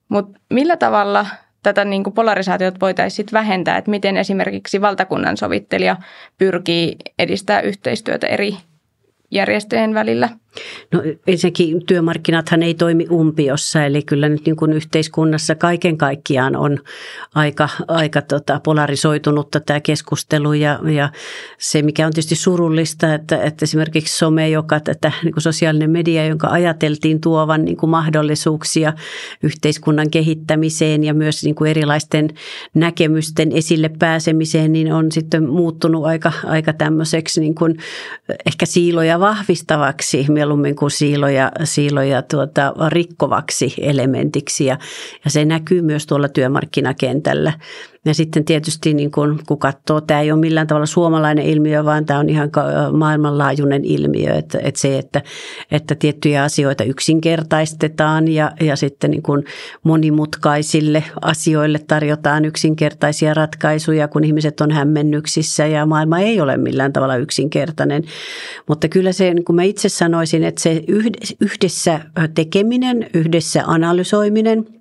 Mutta 0.09 0.39
millä 0.49 0.77
tavalla 0.77 1.25
tätä 1.63 1.85
niin 1.85 2.03
kuin 2.03 2.13
polarisaatiota 2.13 2.79
voitaisiin 2.79 3.27
vähentää, 3.33 3.77
että 3.77 3.91
miten 3.91 4.17
esimerkiksi 4.17 4.81
valtakunnan 4.81 5.37
sovittelija 5.37 5.97
pyrkii 6.37 6.95
edistää 7.19 7.61
yhteistyötä 7.61 8.27
eri 8.27 8.57
järjestöjen 9.31 9.93
välillä– 9.93 10.29
No 10.93 11.01
ensinnäkin 11.27 11.85
työmarkkinathan 11.85 12.63
ei 12.63 12.73
toimi 12.73 13.07
umpiossa, 13.11 13.85
eli 13.85 14.03
kyllä 14.03 14.29
nyt 14.29 14.45
niin 14.45 14.55
kuin 14.55 14.73
yhteiskunnassa 14.73 15.55
kaiken 15.55 15.97
kaikkiaan 15.97 16.55
on 16.55 16.77
aika, 17.35 17.69
aika 17.87 18.21
tota 18.21 18.59
polarisoitunutta 18.63 19.59
tämä 19.59 19.79
keskustelu 19.79 20.53
ja, 20.53 20.79
ja 20.91 21.09
se, 21.57 21.81
mikä 21.81 22.05
on 22.05 22.13
tietysti 22.13 22.35
surullista, 22.35 23.13
että, 23.13 23.43
että 23.43 23.65
esimerkiksi 23.65 24.17
some, 24.17 24.49
joka 24.49 24.79
tätä 24.79 25.11
niin 25.23 25.33
kuin 25.33 25.43
sosiaalinen 25.43 25.89
media, 25.89 26.25
jonka 26.25 26.47
ajateltiin 26.47 27.21
tuovan 27.21 27.65
niin 27.65 27.77
kuin 27.77 27.89
mahdollisuuksia 27.89 28.93
yhteiskunnan 29.43 30.09
kehittämiseen 30.09 31.03
ja 31.03 31.13
myös 31.13 31.43
niin 31.43 31.55
kuin 31.55 31.71
erilaisten 31.71 32.29
näkemysten 32.73 33.51
esille 33.51 33.89
pääsemiseen, 33.99 34.73
niin 34.73 34.93
on 34.93 35.11
sitten 35.11 35.49
muuttunut 35.49 36.05
aika, 36.05 36.31
aika 36.43 36.73
tämmöiseksi 36.73 37.39
niin 37.39 37.55
kuin 37.55 37.77
ehkä 38.45 38.65
siiloja 38.65 39.19
vahvistavaksi 39.19 40.25
mieluummin 40.39 40.75
kuin 40.75 40.91
siiloja, 40.91 41.51
siiloja 41.63 42.21
tuota, 42.21 42.73
rikkovaksi 42.87 43.73
elementiksi 43.81 44.65
ja, 44.65 44.77
ja 45.25 45.31
se 45.31 45.45
näkyy 45.45 45.81
myös 45.81 46.05
tuolla 46.05 46.29
työmarkkinakentällä. 46.29 47.53
Ja 48.05 48.13
sitten 48.13 48.45
tietysti 48.45 48.93
niin 48.93 49.11
kun, 49.11 49.39
kun 49.47 49.59
katsoo, 49.59 50.01
tämä 50.01 50.21
ei 50.21 50.31
ole 50.31 50.39
millään 50.39 50.67
tavalla 50.67 50.85
suomalainen 50.85 51.45
ilmiö, 51.45 51.85
vaan 51.85 52.05
tämä 52.05 52.19
on 52.19 52.29
ihan 52.29 52.49
maailmanlaajuinen 52.93 53.85
ilmiö, 53.85 54.33
että, 54.33 54.59
että 54.61 54.81
se, 54.81 54.97
että, 54.97 55.21
että 55.71 55.95
tiettyjä 55.95 56.43
asioita 56.43 56.83
yksinkertaistetaan 56.83 58.27
ja, 58.27 58.51
ja 58.61 58.75
sitten 58.75 59.11
niin 59.11 59.23
kun 59.23 59.43
monimutkaisille 59.83 61.03
asioille 61.21 61.79
tarjotaan 61.87 62.45
yksinkertaisia 62.45 63.33
ratkaisuja, 63.33 64.07
kun 64.07 64.23
ihmiset 64.23 64.61
on 64.61 64.71
hämmennyksissä 64.71 65.65
ja 65.65 65.85
maailma 65.85 66.19
ei 66.19 66.41
ole 66.41 66.57
millään 66.57 66.93
tavalla 66.93 67.15
yksinkertainen. 67.15 68.03
Mutta 68.67 68.87
kyllä 68.87 69.11
se, 69.11 69.33
niin 69.33 69.45
kuin 69.45 69.55
mä 69.55 69.63
itse 69.63 69.89
sanoisin, 69.89 70.43
että 70.43 70.61
se 70.61 70.83
yhdessä 71.39 71.99
tekeminen, 72.35 73.09
yhdessä 73.13 73.63
analysoiminen– 73.65 74.65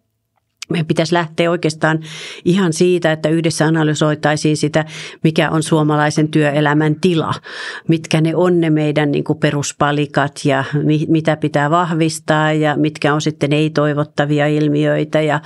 meidän 0.68 0.86
pitäisi 0.86 1.14
lähteä 1.14 1.50
oikeastaan 1.50 2.00
ihan 2.44 2.72
siitä, 2.72 3.12
että 3.12 3.28
yhdessä 3.28 3.66
analysoitaisiin 3.66 4.56
sitä, 4.56 4.84
mikä 5.24 5.50
on 5.50 5.62
suomalaisen 5.62 6.28
työelämän 6.28 6.96
tila, 7.00 7.34
mitkä 7.88 8.20
ne 8.20 8.36
on 8.36 8.60
ne 8.60 8.70
meidän 8.70 9.10
niin 9.10 9.24
kuin 9.24 9.38
peruspalikat 9.38 10.40
ja 10.44 10.64
mi, 10.82 11.06
mitä 11.08 11.36
pitää 11.36 11.70
vahvistaa 11.70 12.52
ja 12.52 12.76
mitkä 12.76 13.14
on 13.14 13.20
sitten 13.20 13.52
ei-toivottavia 13.52 14.46
ilmiöitä 14.46 15.20
ja, 15.20 15.40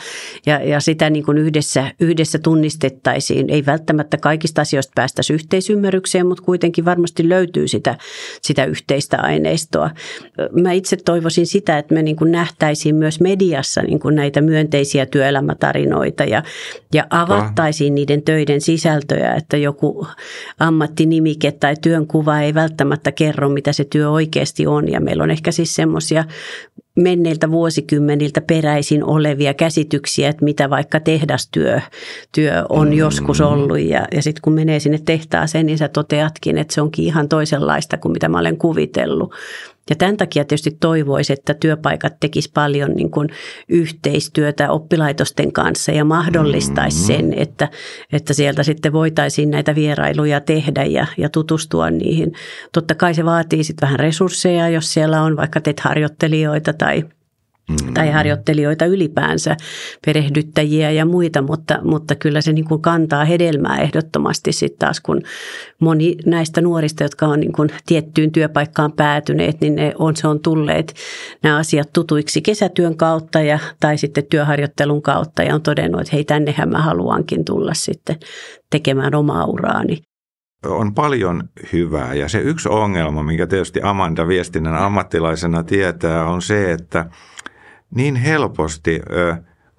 ja, 0.47 0.65
ja 0.65 0.81
sitä 0.81 1.11
niin 1.11 1.25
kuin 1.25 1.39
yhdessä, 1.39 1.93
yhdessä 2.01 2.39
tunnistettaisiin. 2.39 3.51
Ei 3.51 3.67
välttämättä 3.67 4.17
kaikista 4.17 4.61
asioista 4.63 4.93
päästäisi 4.95 5.33
yhteisymmärrykseen, 5.33 6.27
mutta 6.27 6.43
kuitenkin 6.45 6.85
varmasti 6.85 7.29
löytyy 7.29 7.69
sitä, 7.69 7.99
sitä 8.43 8.65
yhteistä 8.65 9.19
aineistoa. 9.21 9.91
Mä 10.63 10.73
itse 10.73 10.97
toivoisin 10.97 11.47
sitä, 11.47 11.79
että 11.79 11.95
me 11.95 12.03
niin 12.03 12.17
kuin 12.17 12.33
nähtäisiin 12.33 12.97
myös 12.97 13.21
mediassa 13.21 13.83
niin 13.83 14.01
kuin 14.01 14.15
näitä 14.15 14.41
myönteisiä 14.41 15.07
työelämätarinoita 15.13 16.25
ja, 16.25 16.43
ja 16.95 17.07
avattaisiin 17.11 17.95
niiden 17.95 18.23
töiden 18.23 18.61
sisältöjä, 18.61 19.35
että 19.35 19.57
joku 19.57 20.07
ammattinimike 20.59 21.53
tai 21.53 21.75
työnkuva 21.83 22.41
ei 22.41 22.55
välttämättä 22.55 23.13
kerro, 23.13 23.49
mitä 23.49 23.73
se 23.73 23.85
työ 23.85 24.11
oikeasti 24.11 24.67
on. 24.67 24.89
Ja 24.89 25.01
meillä 25.01 25.23
on 25.23 25.31
ehkä 25.31 25.53
siis 25.53 25.75
semmoisia 25.75 26.25
menneiltä 26.97 27.51
vuosikymmeniltä 27.51 28.41
peräisin 28.41 29.05
olevia 29.05 29.55
käsityksiä, 29.55 30.29
että 30.29 30.45
mitä 30.45 30.71
vaikka 30.71 31.01
tehdastyö 31.01 31.81
työ 32.35 32.65
on 32.69 32.87
mm. 32.87 32.93
joskus 32.93 33.41
ollut. 33.41 33.81
Ja, 33.81 34.07
ja 34.15 34.23
sitten 34.23 34.43
kun 34.43 34.53
menee 34.53 34.81
sinne 34.81 34.99
tehtaaseen, 35.05 35.67
niin 35.67 35.79
sä 35.79 35.89
toteatkin, 35.89 36.59
että 36.59 36.75
se 36.75 36.81
onkin 36.81 37.05
ihan 37.05 37.29
toisenlaista 37.29 37.97
kuin 37.99 38.13
mitä 38.13 38.29
mä 38.29 38.39
olen 38.39 38.57
kuvitellut. 38.57 39.35
Ja 39.91 39.97
tämän 39.97 40.17
takia 40.17 40.45
tietysti 40.45 40.77
toivoisi, 40.81 41.33
että 41.33 41.55
työpaikat 41.55 42.21
tekis 42.21 42.49
paljon 42.49 42.91
niin 42.91 43.11
kuin 43.11 43.29
yhteistyötä 43.69 44.71
oppilaitosten 44.71 45.53
kanssa 45.53 45.93
ja 45.93 46.05
mahdollistaisi 46.05 47.13
mm-hmm. 47.13 47.31
sen, 47.31 47.39
että, 47.39 47.69
että 48.13 48.35
sieltä 48.35 48.63
sitten 48.63 48.93
voitaisiin 48.93 49.51
näitä 49.51 49.75
vierailuja 49.75 50.41
tehdä 50.41 50.85
ja, 50.85 51.07
ja 51.17 51.29
tutustua 51.29 51.91
niihin. 51.91 52.33
Totta 52.73 52.95
kai 52.95 53.15
se 53.15 53.25
vaatii 53.25 53.65
sitten 53.65 53.87
vähän 53.87 54.01
resursseja, 54.01 54.69
jos 54.69 54.93
siellä 54.93 55.23
on 55.23 55.37
vaikka 55.37 55.61
teet 55.61 55.81
harjoittelijoita 55.81 56.73
tai 56.73 57.05
mm. 57.73 57.95
tai 57.95 58.11
harjoittelijoita 58.11 58.87
ylipäänsä, 58.87 59.57
perehdyttäjiä 60.07 60.91
ja 60.91 61.05
muita, 61.05 61.43
mutta, 61.43 61.79
mutta 61.83 62.15
kyllä 62.15 62.41
se 62.41 62.53
niin 62.53 62.65
kuin 62.65 62.83
kantaa 62.83 63.25
hedelmää 63.25 63.77
ehdottomasti 63.77 64.53
sitten 64.53 64.79
taas, 64.79 65.01
kun 65.01 65.23
moni 65.81 66.17
näistä 66.27 66.61
nuorista, 66.61 67.03
jotka 67.03 67.27
on 67.27 67.41
niin 67.41 67.53
kuin 67.53 67.69
tiettyyn 67.87 68.33
työpaikkaan 68.33 68.93
päätyneet, 68.93 69.61
niin 69.61 69.77
ne 69.77 69.93
on, 69.99 70.17
se 70.17 70.29
on 70.29 70.41
tulleet 70.41 70.95
nämä 71.43 71.57
asiat 71.57 71.93
tutuiksi 71.93 72.43
kesätyön 72.43 72.97
kautta 72.97 73.41
ja, 73.41 73.59
tai 73.81 73.99
sitten 73.99 74.25
työharjoittelun 74.31 75.03
kautta 75.03 75.43
ja 75.43 75.55
on 75.55 75.63
todennut, 75.63 76.01
että 76.01 76.13
hei 76.13 76.25
tännehän 76.25 76.69
mä 76.69 76.79
haluankin 76.79 77.45
tulla 77.45 77.75
sitten 77.75 78.17
tekemään 78.71 79.15
omaa 79.15 79.45
uraani 79.45 79.99
on 80.67 80.95
paljon 80.95 81.43
hyvää 81.73 82.15
ja 82.15 82.29
se 82.29 82.39
yksi 82.39 82.69
ongelma, 82.69 83.23
minkä 83.23 83.47
tietysti 83.47 83.81
Amanda 83.83 84.29
viestinnän 84.29 84.75
ammattilaisena 84.75 85.65
tietää, 85.65 86.27
on 86.27 86.43
se, 86.43 86.73
että 86.73 87.07
niin 87.95 88.17
helposti 88.17 89.01
ö, 89.11 89.37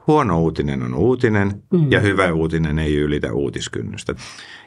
huono 0.08 0.42
uutinen 0.42 0.84
on 0.84 0.94
uutinen 0.94 1.64
mm. 1.74 1.92
ja 1.92 2.00
hyvä 2.00 2.34
uutinen 2.34 2.80
ei 2.80 2.96
ylitä 2.96 3.34
uutiskynnystä. 3.34 4.16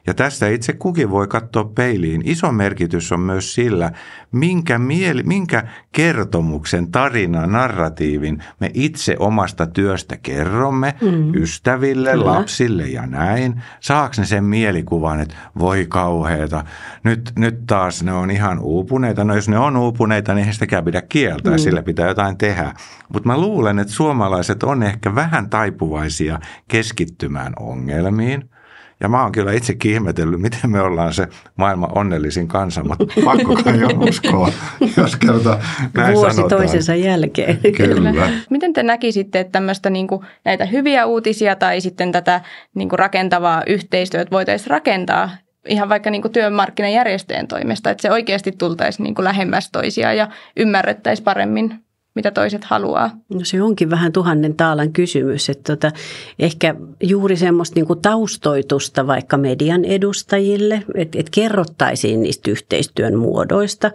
Ja 0.06 0.14
tässä 0.14 0.48
itse 0.48 0.72
kukin 0.72 1.10
voi 1.10 1.28
katsoa 1.28 1.64
peiliin. 1.64 2.22
Iso 2.24 2.52
merkitys 2.52 3.12
on 3.12 3.20
myös 3.20 3.54
sillä, 3.54 3.92
minkä, 4.32 4.78
mieli, 4.78 5.22
minkä 5.22 5.68
kertomuksen, 5.92 6.90
tarina, 6.90 7.46
narratiivin 7.46 8.44
me 8.60 8.70
itse 8.74 9.16
omasta 9.18 9.66
työstä 9.66 10.16
kerromme 10.16 10.94
mm. 11.02 11.34
ystäville, 11.34 12.10
Kyllä. 12.10 12.24
lapsille 12.24 12.86
ja 12.86 13.06
näin. 13.06 13.62
Saako 13.80 14.14
ne 14.18 14.24
sen 14.24 14.44
mielikuvan, 14.44 15.20
että 15.20 15.34
voi 15.58 15.86
kauheeta, 15.88 16.64
nyt, 17.04 17.32
nyt 17.38 17.66
taas 17.66 18.02
ne 18.02 18.12
on 18.12 18.30
ihan 18.30 18.58
uupuneita. 18.58 19.24
No 19.24 19.34
jos 19.34 19.48
ne 19.48 19.58
on 19.58 19.76
uupuneita, 19.76 20.34
niin 20.34 20.46
ei 20.46 20.52
sitäkään 20.52 20.84
pidä 20.84 21.02
kieltää, 21.02 21.52
mm. 21.52 21.58
sille 21.58 21.82
pitää 21.82 22.08
jotain 22.08 22.38
tehdä. 22.38 22.72
Mutta 23.12 23.28
mä 23.28 23.40
luulen, 23.40 23.78
että 23.78 23.92
suomalaiset 23.92 24.62
on 24.62 24.82
ehkä 24.82 25.14
vähän 25.14 25.50
taipuvaisia 25.50 26.38
keskittymään 26.68 27.52
ongelmiin– 27.58 28.44
ja 29.00 29.08
mä 29.08 29.22
oon 29.22 29.32
kyllä 29.32 29.52
itsekin 29.52 29.92
ihmetellyt, 29.92 30.40
miten 30.40 30.70
me 30.70 30.80
ollaan 30.80 31.14
se 31.14 31.28
maailman 31.56 31.98
onnellisin 31.98 32.48
kansa, 32.48 32.84
mutta 32.84 33.04
pakko 33.24 33.54
kai 33.64 33.84
on 33.84 34.08
uskoa, 34.08 34.52
jos 34.96 35.16
kerta 35.16 35.58
näin 35.94 36.14
Vuosi 36.14 36.36
sanotaan. 36.36 36.60
toisensa 36.60 36.94
jälkeen. 36.94 37.58
Kyllä. 37.76 38.30
Miten 38.50 38.72
te 38.72 38.82
näkisitte, 38.82 39.40
että 39.40 39.52
tämmöistä 39.52 39.90
niin 39.90 40.06
kuin 40.06 40.26
näitä 40.44 40.64
hyviä 40.66 41.06
uutisia 41.06 41.56
tai 41.56 41.80
sitten 41.80 42.12
tätä 42.12 42.40
niin 42.74 42.88
kuin 42.88 42.98
rakentavaa 42.98 43.62
yhteistyötä 43.66 44.30
voitaisiin 44.30 44.70
rakentaa 44.70 45.30
ihan 45.68 45.88
vaikka 45.88 46.10
niin 46.10 46.22
kuin 46.22 46.32
työmarkkinajärjestöjen 46.32 47.48
toimesta, 47.48 47.90
että 47.90 48.02
se 48.02 48.10
oikeasti 48.10 48.52
tultaisiin 48.52 49.04
niin 49.04 49.14
kuin 49.14 49.24
lähemmäs 49.24 49.70
toisia 49.70 50.12
ja 50.12 50.28
ymmärrettäisiin 50.56 51.24
paremmin 51.24 51.85
mitä 52.16 52.30
toiset 52.30 52.64
haluaa? 52.64 53.10
No 53.34 53.40
se 53.42 53.62
onkin 53.62 53.90
vähän 53.90 54.12
tuhannen 54.12 54.54
taalan 54.54 54.92
kysymys. 54.92 55.50
Että 55.50 55.76
tota, 55.76 55.96
ehkä 56.38 56.74
juuri 57.02 57.36
semmoista 57.36 57.74
niin 57.74 57.86
kuin 57.86 58.02
taustoitusta 58.02 59.06
vaikka 59.06 59.36
median 59.36 59.84
edustajille, 59.84 60.82
että, 60.94 61.18
että 61.18 61.30
kerrottaisiin 61.34 62.22
niistä 62.22 62.50
yhteistyön 62.50 63.16
muodoista, 63.18 63.90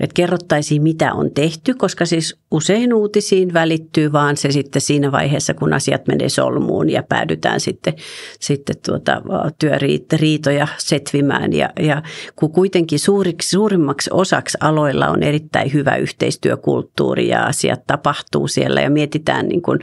että 0.00 0.14
kerrottaisiin 0.14 0.82
mitä 0.82 1.12
on 1.12 1.30
tehty, 1.30 1.74
koska 1.74 2.06
siis 2.06 2.38
usein 2.50 2.94
uutisiin 2.94 3.52
välittyy 3.52 4.12
vaan 4.12 4.36
se 4.36 4.52
sitten 4.52 4.82
siinä 4.82 5.12
vaiheessa, 5.12 5.54
kun 5.54 5.72
asiat 5.72 6.06
menee 6.06 6.28
solmuun 6.28 6.90
ja 6.90 7.02
päädytään 7.02 7.60
sitten, 7.60 7.94
sitten 8.40 8.76
tuota, 8.86 9.22
työriitoja 9.58 10.68
setvimään. 10.78 11.52
Ja, 11.52 11.70
ja 11.80 12.02
kun 12.36 12.52
kuitenkin 12.52 12.98
suuriksi, 12.98 13.50
suurimmaksi 13.50 14.10
osaksi 14.12 14.58
aloilla 14.60 15.08
on 15.08 15.22
erittäin 15.22 15.72
hyvä 15.72 15.96
yhteistyökulttuuri 15.96 17.28
ja 17.28 17.52
asiat 17.56 17.86
tapahtuu 17.86 18.48
siellä 18.48 18.80
ja 18.80 18.90
mietitään 18.90 19.48
niin 19.48 19.62
kuin 19.62 19.80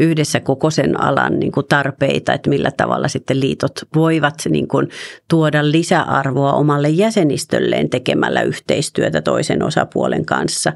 yhdessä 0.00 0.40
koko 0.40 0.70
sen 0.70 1.00
alan 1.00 1.38
niin 1.38 1.52
kuin 1.52 1.66
tarpeita, 1.68 2.32
että 2.32 2.50
millä 2.50 2.70
tavalla 2.70 3.08
sitten 3.08 3.40
liitot 3.40 3.72
voivat 3.94 4.34
niin 4.48 4.68
kuin 4.68 4.88
tuoda 5.28 5.70
lisäarvoa 5.70 6.52
omalle 6.52 6.88
jäsenistölleen 6.88 7.90
tekemällä 7.90 8.42
yhteistyötä 8.42 9.22
toisen 9.22 9.62
osapuolen 9.62 10.24
kanssa. 10.24 10.72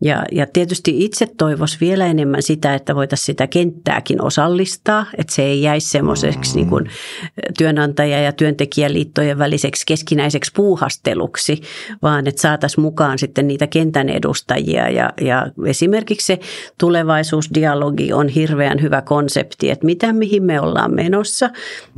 Ja, 0.00 0.24
ja 0.32 0.46
tietysti 0.52 1.04
itse 1.04 1.26
toivoisi 1.36 1.76
vielä 1.80 2.06
enemmän 2.06 2.42
sitä, 2.42 2.74
että 2.74 2.94
voitaisiin 2.94 3.26
sitä 3.26 3.46
kenttääkin 3.46 4.22
osallistaa, 4.22 5.06
että 5.18 5.34
se 5.34 5.42
ei 5.42 5.62
jäisi 5.62 5.88
semmoiseksi 5.88 6.64
mm. 6.64 6.70
niin 6.70 6.90
työnantaja- 7.58 8.22
ja 8.22 8.32
työntekijäliittojen 8.32 9.38
väliseksi 9.38 9.86
keskinäiseksi 9.86 10.50
puuhasteluksi, 10.54 11.60
vaan 12.02 12.26
että 12.26 12.42
saataisiin 12.42 12.82
mukaan 12.82 13.18
sitten 13.18 13.48
niitä 13.48 13.66
kentän 13.66 14.08
edustajia. 14.08 14.90
Ja, 14.90 15.12
ja 15.20 15.46
esimerkiksi 15.66 16.26
se 16.26 16.38
tulevaisuusdialogi 16.78 18.12
on 18.12 18.28
hirveän 18.28 18.82
hyvä 18.82 19.02
konsepti, 19.02 19.70
että 19.70 19.86
mitä 19.86 20.12
mihin 20.12 20.42
me 20.42 20.60
ollaan 20.60 20.94
menossa. 20.94 21.50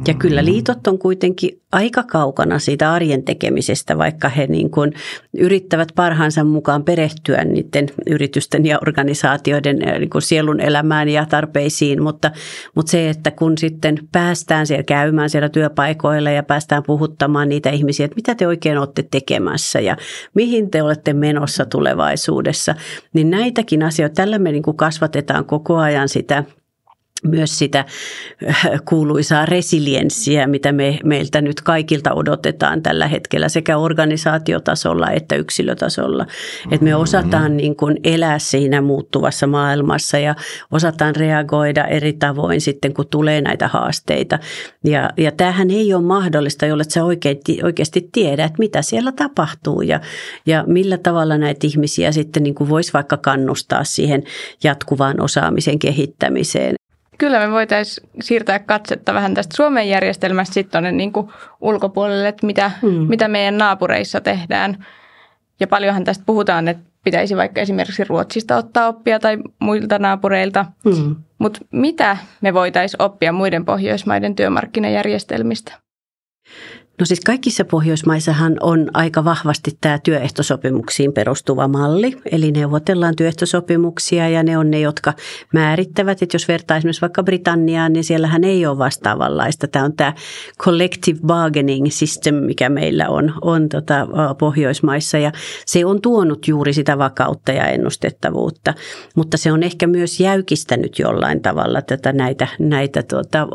Ja 0.08 0.14
kyllä 0.14 0.42
mm. 0.42 0.46
liitot 0.46 0.86
on 0.86 0.98
kuitenkin 0.98 1.60
aika 1.72 2.02
kaukana 2.02 2.58
siitä 2.58 2.92
arjen 2.92 3.22
tekemisestä, 3.22 3.98
vaikka 3.98 4.28
he 4.28 4.46
niin 4.46 4.70
kuin 4.70 4.92
yrittävät 5.38 5.88
parhaansa 5.94 6.44
mukaan 6.44 6.84
perehtyä 6.84 7.44
niiden 7.44 7.88
yritysten 8.06 8.66
ja 8.66 8.78
organisaatioiden 8.82 9.88
eh, 9.88 9.98
niin 9.98 10.10
kuin 10.10 10.22
sielun 10.22 10.60
elämään 10.60 11.08
ja 11.08 11.26
tarpeisiin, 11.26 12.02
mutta, 12.02 12.30
mutta 12.74 12.90
se, 12.90 13.10
että 13.10 13.30
kun 13.30 13.58
sitten 13.58 13.98
päästään 14.12 14.66
siellä 14.66 14.82
käymään 14.82 15.30
siellä 15.30 15.48
työpaikoilla 15.48 16.30
ja 16.30 16.42
päästään 16.42 16.82
puhuttamaan 16.86 17.48
niitä 17.48 17.70
ihmisiä, 17.70 18.04
että 18.04 18.16
mitä 18.16 18.34
te 18.34 18.46
oikein 18.46 18.78
olette 18.78 19.02
tekemässä 19.10 19.80
ja 19.80 19.96
mihin 20.34 20.70
te 20.70 20.82
olette 20.82 21.12
menossa 21.12 21.66
tulevaisuudessa, 21.66 22.74
niin 23.12 23.30
näitäkin 23.30 23.82
asioita, 23.82 24.14
tällä 24.14 24.38
me 24.38 24.52
niin 24.52 24.62
kuin 24.62 24.76
kasvatetaan 24.76 25.44
koko 25.44 25.76
ajan 25.76 26.08
sitä– 26.08 26.44
myös 27.22 27.58
sitä 27.58 27.84
äh, 28.48 28.70
kuuluisaa 28.88 29.46
resilienssiä, 29.46 30.46
mitä 30.46 30.72
me, 30.72 30.98
meiltä 31.04 31.40
nyt 31.40 31.60
kaikilta 31.60 32.14
odotetaan 32.14 32.82
tällä 32.82 33.06
hetkellä 33.08 33.48
sekä 33.48 33.76
organisaatiotasolla 33.76 35.10
että 35.10 35.34
yksilötasolla. 35.34 36.26
Että 36.70 36.84
me 36.84 36.94
osataan 36.94 37.56
niin 37.56 37.76
kuin 37.76 37.96
elää 38.04 38.38
siinä 38.38 38.80
muuttuvassa 38.80 39.46
maailmassa 39.46 40.18
ja 40.18 40.34
osataan 40.70 41.16
reagoida 41.16 41.84
eri 41.84 42.12
tavoin 42.12 42.60
sitten, 42.60 42.94
kun 42.94 43.08
tulee 43.08 43.40
näitä 43.40 43.68
haasteita. 43.68 44.38
Ja, 44.84 45.10
ja 45.16 45.32
tämähän 45.32 45.70
ei 45.70 45.94
ole 45.94 46.02
mahdollista, 46.02 46.66
jolle 46.66 46.84
sä 46.84 47.04
oikeasti, 47.04 47.58
oikeasti 47.62 48.08
tiedät, 48.12 48.52
mitä 48.58 48.82
siellä 48.82 49.12
tapahtuu 49.12 49.82
ja, 49.82 50.00
ja 50.46 50.64
millä 50.66 50.98
tavalla 50.98 51.38
näitä 51.38 51.66
ihmisiä 51.66 52.12
sitten 52.12 52.42
niin 52.42 52.54
kuin 52.54 52.70
voisi 52.70 52.92
vaikka 52.92 53.16
kannustaa 53.16 53.84
siihen 53.84 54.22
jatkuvaan 54.64 55.20
osaamisen 55.20 55.78
kehittämiseen. 55.78 56.76
Kyllä 57.18 57.46
me 57.46 57.52
voitaisiin 57.52 58.08
siirtää 58.20 58.58
katsetta 58.58 59.14
vähän 59.14 59.34
tästä 59.34 59.56
Suomen 59.56 59.88
järjestelmästä 59.88 60.54
sitten 60.54 60.70
tuonne 60.70 60.92
niin 60.92 61.12
ulkopuolelle, 61.60 62.28
että 62.28 62.46
mitä, 62.46 62.70
hmm. 62.82 62.90
mitä 63.08 63.28
meidän 63.28 63.58
naapureissa 63.58 64.20
tehdään. 64.20 64.86
Ja 65.60 65.66
paljonhan 65.66 66.04
tästä 66.04 66.24
puhutaan, 66.26 66.68
että 66.68 66.84
pitäisi 67.04 67.36
vaikka 67.36 67.60
esimerkiksi 67.60 68.04
Ruotsista 68.04 68.56
ottaa 68.56 68.88
oppia 68.88 69.18
tai 69.18 69.38
muilta 69.58 69.98
naapureilta. 69.98 70.66
Hmm. 70.84 71.16
Mutta 71.38 71.60
mitä 71.70 72.16
me 72.40 72.54
voitaisiin 72.54 73.02
oppia 73.02 73.32
muiden 73.32 73.64
Pohjoismaiden 73.64 74.36
työmarkkinajärjestelmistä? 74.36 75.72
No 77.00 77.06
siis 77.06 77.20
kaikissa 77.20 77.64
Pohjoismaissahan 77.64 78.56
on 78.60 78.90
aika 78.94 79.24
vahvasti 79.24 79.78
tämä 79.80 79.98
työehtosopimuksiin 79.98 81.12
perustuva 81.12 81.68
malli, 81.68 82.16
eli 82.32 82.52
neuvotellaan 82.52 83.16
työehtosopimuksia 83.16 84.28
ja 84.28 84.42
ne 84.42 84.58
on 84.58 84.70
ne, 84.70 84.80
jotka 84.80 85.12
määrittävät, 85.52 86.22
että 86.22 86.34
jos 86.34 86.48
vertaa 86.48 86.76
esimerkiksi 86.76 87.00
vaikka 87.00 87.22
Britanniaan, 87.22 87.92
niin 87.92 88.04
siellähän 88.04 88.44
ei 88.44 88.66
ole 88.66 88.78
vastaavanlaista. 88.78 89.68
Tämä 89.68 89.84
on 89.84 89.92
tämä 89.96 90.12
collective 90.62 91.18
bargaining 91.26 91.86
system, 91.90 92.34
mikä 92.34 92.68
meillä 92.68 93.08
on, 93.08 93.34
on 93.40 93.68
tota 93.68 94.08
Pohjoismaissa. 94.38 95.18
Ja 95.18 95.32
se 95.66 95.84
on 95.84 96.00
tuonut 96.00 96.48
juuri 96.48 96.72
sitä 96.72 96.98
vakautta 96.98 97.52
ja 97.52 97.66
ennustettavuutta, 97.66 98.74
mutta 99.16 99.36
se 99.36 99.52
on 99.52 99.62
ehkä 99.62 99.86
myös 99.86 100.20
jäykistänyt 100.20 100.98
jollain 100.98 101.42
tavalla 101.42 101.82
tätä 101.82 102.12
näitä, 102.12 102.48
näitä 102.58 103.02
tuota, 103.02 103.48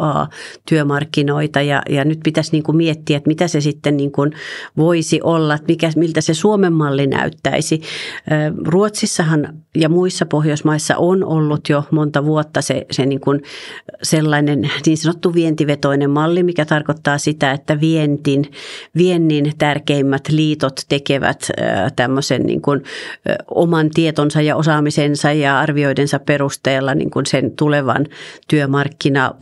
työmarkkinoita. 0.70 1.62
Ja, 1.62 1.82
ja 1.90 2.06
nyt 2.06 2.20
pitäisi 2.24 2.52
niin 2.52 2.64
kuin 2.64 2.78
miettiä, 2.78 3.18
että 3.18 3.31
mitä 3.32 3.48
se 3.48 3.62
sitten 3.62 3.98
niin 3.98 4.12
kuin 4.12 4.32
voisi 4.78 5.20
olla, 5.24 5.58
mikä, 5.68 5.92
miltä 5.96 6.22
se 6.22 6.34
Suomen 6.34 6.74
malli 6.74 7.08
näyttäisi. 7.08 7.82
Ruotsissahan 8.66 9.54
ja 9.76 9.90
muissa 9.90 10.26
Pohjoismaissa 10.26 10.98
on 10.98 11.24
ollut 11.24 11.70
jo 11.70 11.84
monta 11.92 12.26
vuotta 12.26 12.62
se, 12.62 12.86
se 12.92 13.06
niin 13.06 13.22
kuin 13.22 13.42
sellainen 14.04 14.70
niin 14.86 14.98
sanottu 14.98 15.34
vientivetoinen 15.34 16.10
malli, 16.10 16.44
mikä 16.44 16.66
tarkoittaa 16.66 17.18
sitä, 17.18 17.52
että 17.52 17.80
vientin, 17.80 18.52
viennin 18.98 19.52
tärkeimmät 19.58 20.30
liitot 20.30 20.82
tekevät 20.90 21.50
tämmöisen 21.96 22.44
niin 22.44 22.62
kuin 22.62 22.84
oman 23.48 23.90
tietonsa 23.90 24.42
ja 24.42 24.56
osaamisensa 24.56 25.32
ja 25.32 25.60
arvioidensa 25.60 26.20
perusteella 26.20 26.96
niin 26.96 27.12
kuin 27.12 27.26
sen 27.26 27.52
tulevan 27.52 28.08
työmarkkina 28.48 29.36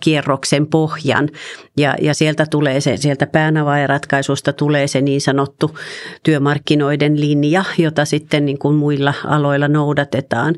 kierroksen 0.00 0.66
pohjan 0.66 1.28
ja, 1.76 1.96
ja 2.00 2.14
sieltä 2.14 2.46
tulee 2.50 2.80
se, 2.80 2.96
sieltä 2.96 3.26
päänavaajaratkaisusta 3.26 4.52
tulee 4.52 4.86
se 4.86 5.00
niin 5.00 5.20
sanottu 5.20 5.78
työmarkkinoiden 6.22 7.20
linja, 7.20 7.64
jota 7.78 8.04
sitten 8.04 8.46
niin 8.46 8.58
kuin 8.58 8.76
muilla 8.76 9.14
aloilla 9.24 9.68
noudatetaan. 9.68 10.54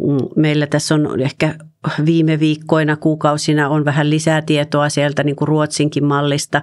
Mm, 0.00 0.16
meillä 0.36 0.66
tässä 0.66 0.94
on 0.94 1.20
ehkä 1.20 1.54
viime 2.06 2.40
viikkoina, 2.40 2.96
kuukausina 2.96 3.68
on 3.68 3.84
vähän 3.84 4.10
lisää 4.10 4.42
tietoa 4.42 4.88
sieltä 4.88 5.22
niin 5.22 5.36
kuin 5.36 5.48
Ruotsinkin 5.48 6.04
mallista 6.04 6.62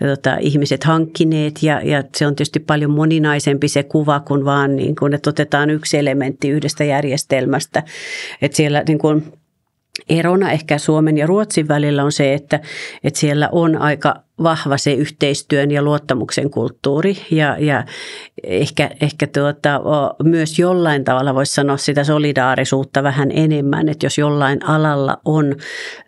jota 0.00 0.36
ihmiset 0.40 0.84
hankkineet 0.84 1.62
ja, 1.62 1.80
ja 1.84 2.04
se 2.16 2.26
on 2.26 2.34
tietysti 2.34 2.60
paljon 2.60 2.90
moninaisempi 2.90 3.68
se 3.68 3.82
kuva 3.82 4.20
kuin 4.20 4.44
vaan 4.44 4.76
niin 4.76 4.96
kuin, 4.96 5.14
että 5.14 5.30
otetaan 5.30 5.70
yksi 5.70 5.98
elementti 5.98 6.48
yhdestä 6.48 6.84
järjestelmästä. 6.84 7.82
Että 8.42 8.56
siellä 8.56 8.82
niin 8.88 8.98
kuin 8.98 9.32
erona 10.08 10.50
ehkä 10.50 10.78
Suomen 10.78 11.18
ja 11.18 11.26
Ruotsin 11.26 11.68
välillä 11.68 12.04
on 12.04 12.12
se, 12.12 12.34
että, 12.34 12.60
että 13.04 13.20
siellä 13.20 13.48
on 13.52 13.76
aika 13.76 14.27
vahva 14.42 14.78
se 14.78 14.92
yhteistyön 14.92 15.70
ja 15.70 15.82
luottamuksen 15.82 16.50
kulttuuri. 16.50 17.16
Ja, 17.30 17.56
ja 17.58 17.84
ehkä, 18.44 18.90
ehkä 19.00 19.26
tuota, 19.26 19.80
myös 20.24 20.58
jollain 20.58 21.04
tavalla 21.04 21.34
voisi 21.34 21.54
sanoa 21.54 21.76
sitä 21.76 22.04
solidaarisuutta 22.04 23.02
vähän 23.02 23.30
enemmän, 23.32 23.88
että 23.88 24.06
jos 24.06 24.18
jollain 24.18 24.64
alalla 24.64 25.20
on 25.24 25.56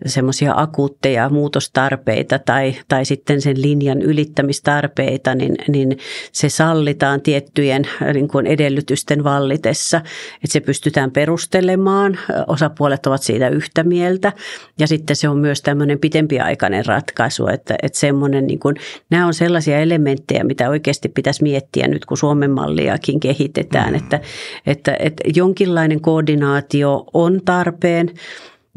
semmoisia 0.06 0.54
akuutteja 0.56 1.28
muutostarpeita 1.28 2.38
tai, 2.38 2.74
tai 2.88 3.04
sitten 3.04 3.40
sen 3.40 3.62
linjan 3.62 4.02
ylittämistarpeita, 4.02 5.34
niin, 5.34 5.56
niin 5.68 5.98
se 6.32 6.48
sallitaan 6.48 7.20
tiettyjen 7.20 7.82
niin 8.14 8.28
kuin 8.28 8.46
edellytysten 8.46 9.24
vallitessa, 9.24 9.98
että 10.34 10.52
se 10.52 10.60
pystytään 10.60 11.10
perustelemaan, 11.10 12.18
osapuolet 12.46 13.06
ovat 13.06 13.22
siitä 13.22 13.48
yhtä 13.48 13.84
mieltä. 13.84 14.32
Ja 14.78 14.86
sitten 14.86 15.16
se 15.16 15.28
on 15.28 15.38
myös 15.38 15.62
tämmöinen 15.62 15.98
pitempiaikainen 15.98 16.86
ratkaisu, 16.86 17.46
että, 17.46 17.74
että 17.82 17.98
se 17.98 18.12
semmoinen, 18.20 18.46
niin 18.46 18.58
kuin, 18.58 18.76
nämä 19.10 19.26
on 19.26 19.34
sellaisia 19.34 19.80
elementtejä, 19.80 20.44
mitä 20.44 20.68
oikeasti 20.68 21.08
pitäisi 21.08 21.42
miettiä 21.42 21.88
nyt, 21.88 22.04
kun 22.04 22.16
Suomen 22.16 22.50
malliakin 22.50 23.20
kehitetään, 23.20 23.90
mm. 23.90 23.96
että, 23.96 24.20
että, 24.66 24.96
että 24.98 25.22
jonkinlainen 25.34 26.00
koordinaatio 26.00 27.04
on 27.14 27.40
tarpeen, 27.44 28.10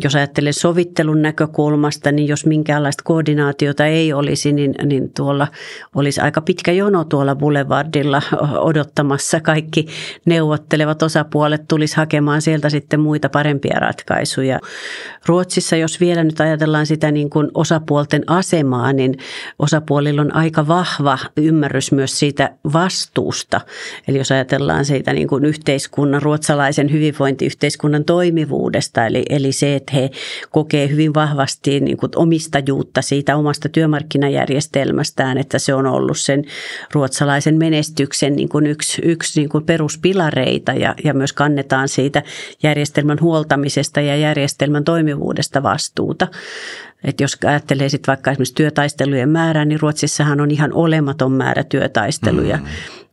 jos 0.08 0.16
ajattelee 0.16 0.52
sovittelun 0.54 1.22
näkökulmasta, 1.22 2.12
niin 2.12 2.28
jos 2.28 2.46
minkäänlaista 2.46 3.04
koordinaatiota 3.04 3.86
ei 3.86 4.14
olisi, 4.14 4.52
niin, 4.52 4.76
niin 4.86 5.14
tuolla 5.14 5.48
olisi 5.96 6.22
aika 6.22 6.42
pitkä 6.42 6.72
jono 6.72 7.04
tuolla 7.04 7.36
Boulevardilla 7.36 8.22
odottamassa. 8.58 9.40
Kaikki 9.40 9.88
neuvottelevat 10.26 11.04
osapuolet 11.04 11.68
tulisi 11.68 11.98
hakemaan 11.98 12.42
sieltä 12.42 12.70
sitten 12.70 13.00
muita 13.00 13.30
parempia 13.30 13.80
ratkaisuja. 13.80 14.60
Ruotsissa, 15.26 15.76
jos 15.76 16.00
vielä 16.00 16.24
nyt 16.24 16.40
ajatellaan 16.40 16.86
sitä 16.86 17.12
niin 17.12 17.30
kuin 17.30 17.48
osapuolten 17.54 18.24
asemaa, 18.28 18.94
niin 18.94 19.18
osapuolilla 19.60 20.22
on 20.22 20.36
aika 20.36 20.68
vahva 20.68 21.18
ymmärrys 21.38 21.92
myös 21.92 22.20
siitä 22.20 22.56
vastuusta. 22.74 23.62
Eli 24.08 24.18
jos 24.18 24.32
ajatellaan 24.32 24.86
siitä 24.86 25.14
niin 25.14 25.28
kuin 25.28 25.46
yhteiskunnan, 25.46 26.22
ruotsalaisen 26.22 26.92
hyvinvointiyhteiskunnan 26.92 28.06
toimivuudesta, 28.06 29.06
eli, 29.06 29.24
eli 29.30 29.52
se, 29.52 29.76
että 29.76 29.93
he 29.94 30.12
kokee 30.50 30.90
hyvin 30.90 31.14
vahvasti 31.14 31.80
niin 31.80 31.98
kuin 31.98 32.12
omistajuutta 32.16 33.02
siitä 33.02 33.36
omasta 33.36 33.70
työmarkkinajärjestelmästään, 33.70 35.38
että 35.38 35.60
se 35.60 35.74
on 35.74 35.88
ollut 35.88 36.18
sen 36.18 36.46
ruotsalaisen 36.92 37.58
menestyksen 37.58 38.36
niin 38.36 38.50
kuin 38.50 38.66
yksi, 38.66 39.02
yksi 39.06 39.40
niin 39.40 39.50
kuin 39.50 39.66
peruspilareita 39.66 40.72
ja, 40.72 40.96
ja 41.04 41.14
myös 41.14 41.34
kannetaan 41.34 41.90
siitä 41.90 42.24
järjestelmän 42.64 43.18
huoltamisesta 43.22 44.02
ja 44.02 44.16
järjestelmän 44.16 44.84
toimivuudesta 44.84 45.64
vastuuta. 45.64 46.28
että 47.04 47.24
jos 47.24 47.38
ajattelee 47.46 47.90
sitten 47.90 48.12
vaikka 48.12 48.32
esimerkiksi 48.32 48.56
työtaistelujen 48.56 49.30
määrää, 49.30 49.66
niin 49.66 49.80
Ruotsissahan 49.80 50.42
on 50.42 50.52
ihan 50.52 50.74
olematon 50.74 51.32
määrä 51.32 51.64
työtaisteluja. 51.64 52.58
Mm. 52.58 52.64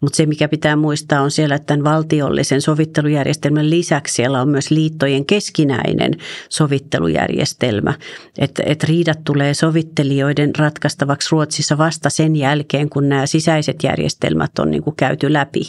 Mutta 0.00 0.16
se, 0.16 0.26
mikä 0.26 0.48
pitää 0.48 0.76
muistaa, 0.76 1.22
on 1.22 1.30
siellä, 1.30 1.54
että 1.54 1.66
tämän 1.66 1.84
valtiollisen 1.84 2.60
sovittelujärjestelmän 2.60 3.70
lisäksi 3.70 4.14
siellä 4.14 4.40
on 4.40 4.48
myös 4.48 4.70
liittojen 4.70 5.26
keskinäinen 5.26 6.12
sovittelujärjestelmä. 6.48 7.94
Että 8.38 8.62
et 8.66 8.84
riidat 8.84 9.24
tulee 9.24 9.54
sovittelijoiden 9.54 10.50
ratkaistavaksi 10.58 11.28
Ruotsissa 11.32 11.78
vasta 11.78 12.10
sen 12.10 12.36
jälkeen, 12.36 12.90
kun 12.90 13.08
nämä 13.08 13.26
sisäiset 13.26 13.82
järjestelmät 13.82 14.58
on 14.58 14.70
niin 14.70 14.82
kuin 14.82 14.96
käyty 14.96 15.32
läpi. 15.32 15.62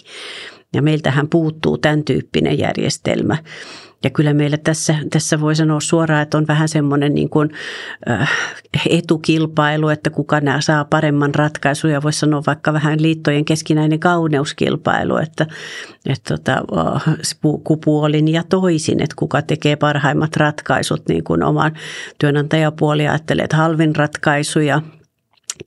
Ja 0.73 0.81
meiltähän 0.81 1.27
puuttuu 1.29 1.77
tämän 1.77 2.03
tyyppinen 2.03 2.59
järjestelmä. 2.59 3.37
Ja 4.03 4.09
kyllä 4.09 4.33
meillä 4.33 4.57
tässä, 4.57 4.95
tässä 5.09 5.39
voi 5.39 5.55
sanoa 5.55 5.79
suoraan, 5.79 6.21
että 6.21 6.37
on 6.37 6.47
vähän 6.47 6.69
semmoinen 6.69 7.13
niin 7.13 7.29
kuin, 7.29 7.49
äh, 8.09 8.31
etukilpailu, 8.89 9.89
että 9.89 10.09
kuka 10.09 10.39
nämä 10.39 10.61
saa 10.61 10.85
paremman 10.85 11.35
ratkaisun. 11.35 11.91
Ja 11.91 12.03
voisi 12.03 12.19
sanoa 12.19 12.43
vaikka 12.47 12.73
vähän 12.73 13.01
liittojen 13.01 13.45
keskinäinen 13.45 13.99
kauneuskilpailu, 13.99 15.17
että, 15.17 15.47
että 16.05 16.37
tota, 16.37 16.63
äh, 16.77 17.17
kupuolin 17.63 18.27
ja 18.27 18.43
toisin, 18.43 19.03
että 19.03 19.15
kuka 19.15 19.41
tekee 19.41 19.75
parhaimmat 19.75 20.35
ratkaisut. 20.35 21.01
Niin 21.09 21.23
kuin 21.23 21.43
oman 21.43 21.71
työnantajapuoli 22.19 23.07
ajattelee, 23.07 23.43
että 23.43 23.57
halvin 23.57 23.95
ratkaisu 23.95 24.59
ja 24.59 24.81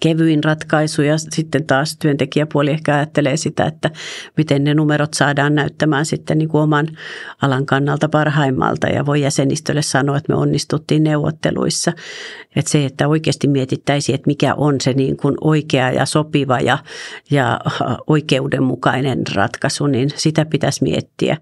kevyin 0.00 0.44
ratkaisu 0.44 1.02
ja 1.02 1.18
sitten 1.18 1.66
taas 1.66 1.96
työntekijäpuoli 1.96 2.70
ehkä 2.70 2.94
ajattelee 2.94 3.36
sitä, 3.36 3.64
että 3.64 3.90
miten 4.36 4.64
ne 4.64 4.74
numerot 4.74 5.14
saadaan 5.14 5.54
näyttämään 5.54 6.06
sitten 6.06 6.38
niin 6.38 6.48
kuin 6.48 6.62
oman 6.62 6.88
alan 7.42 7.66
kannalta 7.66 8.08
parhaimmalta 8.08 8.86
ja 8.86 9.06
voi 9.06 9.20
jäsenistölle 9.20 9.82
sanoa, 9.82 10.16
että 10.16 10.32
me 10.32 10.38
onnistuttiin 10.38 11.04
neuvotteluissa. 11.04 11.92
Että 12.56 12.70
se, 12.70 12.84
että 12.84 13.08
oikeasti 13.08 13.48
mietittäisiin, 13.48 14.14
että 14.14 14.26
mikä 14.26 14.54
on 14.54 14.80
se 14.80 14.92
niin 14.92 15.16
kuin 15.16 15.34
oikea 15.40 15.90
ja 15.90 16.06
sopiva 16.06 16.60
ja, 16.60 16.78
ja 17.30 17.60
oikeudenmukainen 18.06 19.22
ratkaisu, 19.34 19.86
niin 19.86 20.10
sitä 20.14 20.44
pitäisi 20.44 20.82
miettiä. 20.82 21.36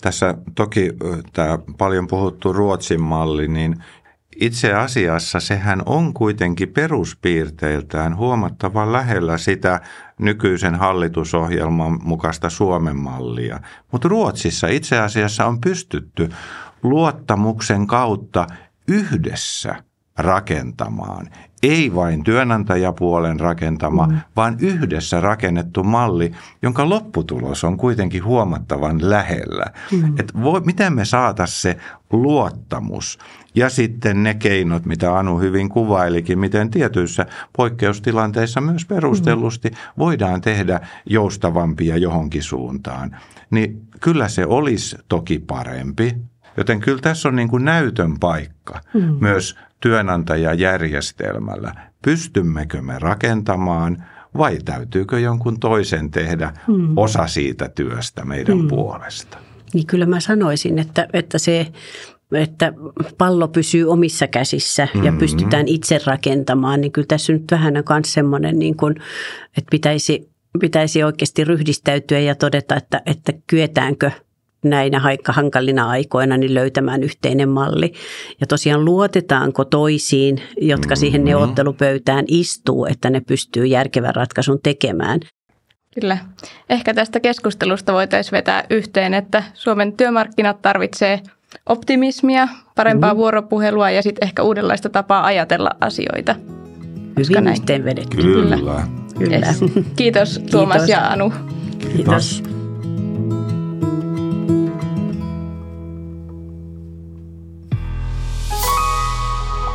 Tässä 0.00 0.34
toki 0.54 0.90
tämä 1.32 1.58
paljon 1.78 2.06
puhuttu 2.06 2.52
Ruotsin 2.52 3.02
malli, 3.02 3.48
niin 3.48 3.76
itse 4.40 4.72
asiassa 4.72 5.40
sehän 5.40 5.82
on 5.86 6.14
kuitenkin 6.14 6.68
peruspiirteiltään 6.68 8.16
huomattavan 8.16 8.92
lähellä 8.92 9.38
sitä 9.38 9.80
nykyisen 10.18 10.74
hallitusohjelman 10.74 11.98
mukaista 12.02 12.50
Suomen 12.50 12.96
mallia. 12.96 13.60
Mutta 13.92 14.08
Ruotsissa 14.08 14.68
itse 14.68 14.98
asiassa 14.98 15.46
on 15.46 15.60
pystytty 15.60 16.28
luottamuksen 16.82 17.86
kautta 17.86 18.46
yhdessä 18.88 19.74
rakentamaan 20.18 21.26
ei 21.62 21.94
vain 21.94 22.24
työnantajapuolen 22.24 23.40
rakentama, 23.40 24.06
mm. 24.06 24.20
vaan 24.36 24.56
yhdessä 24.60 25.20
rakennettu 25.20 25.84
malli, 25.84 26.32
jonka 26.62 26.88
lopputulos 26.88 27.64
on 27.64 27.76
kuitenkin 27.76 28.24
huomattavan 28.24 29.10
lähellä. 29.10 29.64
Mm. 29.92 30.14
Et 30.18 30.32
voi, 30.42 30.60
miten 30.60 30.92
me 30.92 31.04
saataisiin 31.04 31.60
se 31.60 31.76
luottamus 32.12 33.18
ja 33.54 33.68
sitten 33.68 34.22
ne 34.22 34.34
keinot, 34.34 34.86
mitä 34.86 35.18
Anu 35.18 35.38
hyvin 35.38 35.68
kuvailikin, 35.68 36.38
miten 36.38 36.70
tietyissä 36.70 37.26
poikkeustilanteissa 37.56 38.60
myös 38.60 38.84
perustellusti 38.84 39.68
mm. 39.68 39.76
voidaan 39.98 40.40
tehdä 40.40 40.80
joustavampia 41.06 41.96
johonkin 41.96 42.42
suuntaan. 42.42 43.16
Niin 43.50 43.80
kyllä 44.00 44.28
se 44.28 44.46
olisi 44.46 44.96
toki 45.08 45.38
parempi, 45.38 46.14
Joten 46.56 46.80
kyllä 46.80 47.00
tässä 47.00 47.28
on 47.28 47.36
niin 47.36 47.48
kuin 47.48 47.64
näytön 47.64 48.18
paikka 48.18 48.80
mm. 48.94 49.16
myös 49.20 49.56
työnantajajärjestelmällä. 49.80 51.74
Pystymmekö 52.02 52.82
me 52.82 52.98
rakentamaan 52.98 54.04
vai 54.38 54.58
täytyykö 54.64 55.20
jonkun 55.20 55.60
toisen 55.60 56.10
tehdä 56.10 56.52
mm. 56.68 56.98
osa 56.98 57.26
siitä 57.26 57.68
työstä 57.68 58.24
meidän 58.24 58.58
mm. 58.58 58.68
puolesta? 58.68 59.38
Niin 59.74 59.86
kyllä 59.86 60.06
mä 60.06 60.20
sanoisin, 60.20 60.78
että, 60.78 61.08
että 61.12 61.38
se 61.38 61.72
että 62.32 62.72
pallo 63.18 63.48
pysyy 63.48 63.84
omissa 63.84 64.26
käsissä 64.26 64.88
ja 64.94 65.00
mm-hmm. 65.00 65.18
pystytään 65.18 65.68
itse 65.68 66.00
rakentamaan, 66.06 66.80
niin 66.80 66.92
kyllä 66.92 67.06
tässä 67.06 67.32
nyt 67.32 67.44
vähän 67.50 67.76
on 67.76 67.84
myös 67.90 68.12
semmoinen, 68.12 68.58
niin 68.58 68.76
kuin, 68.76 68.94
että 69.58 69.70
pitäisi, 69.70 70.30
pitäisi 70.60 71.02
oikeasti 71.02 71.44
ryhdistäytyä 71.44 72.18
ja 72.18 72.34
todeta, 72.34 72.76
että, 72.76 73.02
että 73.06 73.32
kyetäänkö– 73.46 74.10
näinä 74.64 75.00
hankalina 75.28 75.88
aikoina 75.88 76.36
niin 76.36 76.54
löytämään 76.54 77.02
yhteinen 77.02 77.48
malli. 77.48 77.92
Ja 78.40 78.46
tosiaan 78.46 78.84
luotetaanko 78.84 79.64
toisiin, 79.64 80.42
jotka 80.60 80.96
siihen 80.96 81.20
mm-hmm. 81.20 81.30
neuvottelupöytään 81.30 82.24
istuu, 82.28 82.86
että 82.86 83.10
ne 83.10 83.20
pystyy 83.20 83.66
järkevän 83.66 84.14
ratkaisun 84.14 84.60
tekemään. 84.62 85.20
Kyllä. 86.00 86.18
Ehkä 86.70 86.94
tästä 86.94 87.20
keskustelusta 87.20 87.92
voitaisiin 87.92 88.32
vetää 88.32 88.64
yhteen, 88.70 89.14
että 89.14 89.42
Suomen 89.54 89.92
työmarkkinat 89.92 90.62
tarvitsee 90.62 91.20
optimismia, 91.66 92.48
parempaa 92.74 93.14
mm. 93.14 93.18
vuoropuhelua 93.18 93.90
ja 93.90 94.02
sitten 94.02 94.24
ehkä 94.24 94.42
uudenlaista 94.42 94.88
tapaa 94.88 95.24
ajatella 95.24 95.70
asioita. 95.80 96.34
Hyvin 97.18 97.48
yhteenvedetty. 97.48 98.16
Kyllä. 98.16 98.58
Kyllä. 99.18 99.46
Yes. 99.46 99.60
Kiitos 99.96 100.40
Tuomas 100.50 100.76
Kiitos. 100.76 100.88
ja 100.88 101.08
Anu. 101.08 101.32
Kiitos. 101.78 101.96
Kiitos. 101.96 102.42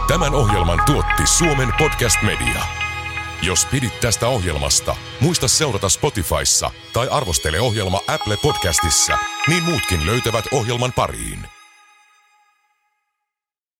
Tämän 0.07 0.35
ohjelman 0.35 0.79
tuotti 0.85 1.27
Suomen 1.37 1.69
Podcast 1.77 2.21
Media. 2.21 2.61
Jos 3.41 3.65
pidit 3.65 3.99
tästä 3.99 4.27
ohjelmasta, 4.27 4.95
muista 5.19 5.47
seurata 5.47 5.89
Spotifyssa 5.89 6.71
tai 6.93 7.07
arvostele 7.11 7.59
ohjelma 7.59 7.99
Apple 8.07 8.37
Podcastissa, 8.37 9.17
niin 9.47 9.63
muutkin 9.63 10.05
löytävät 10.05 10.45
ohjelman 10.51 10.93
pariin. 10.95 11.54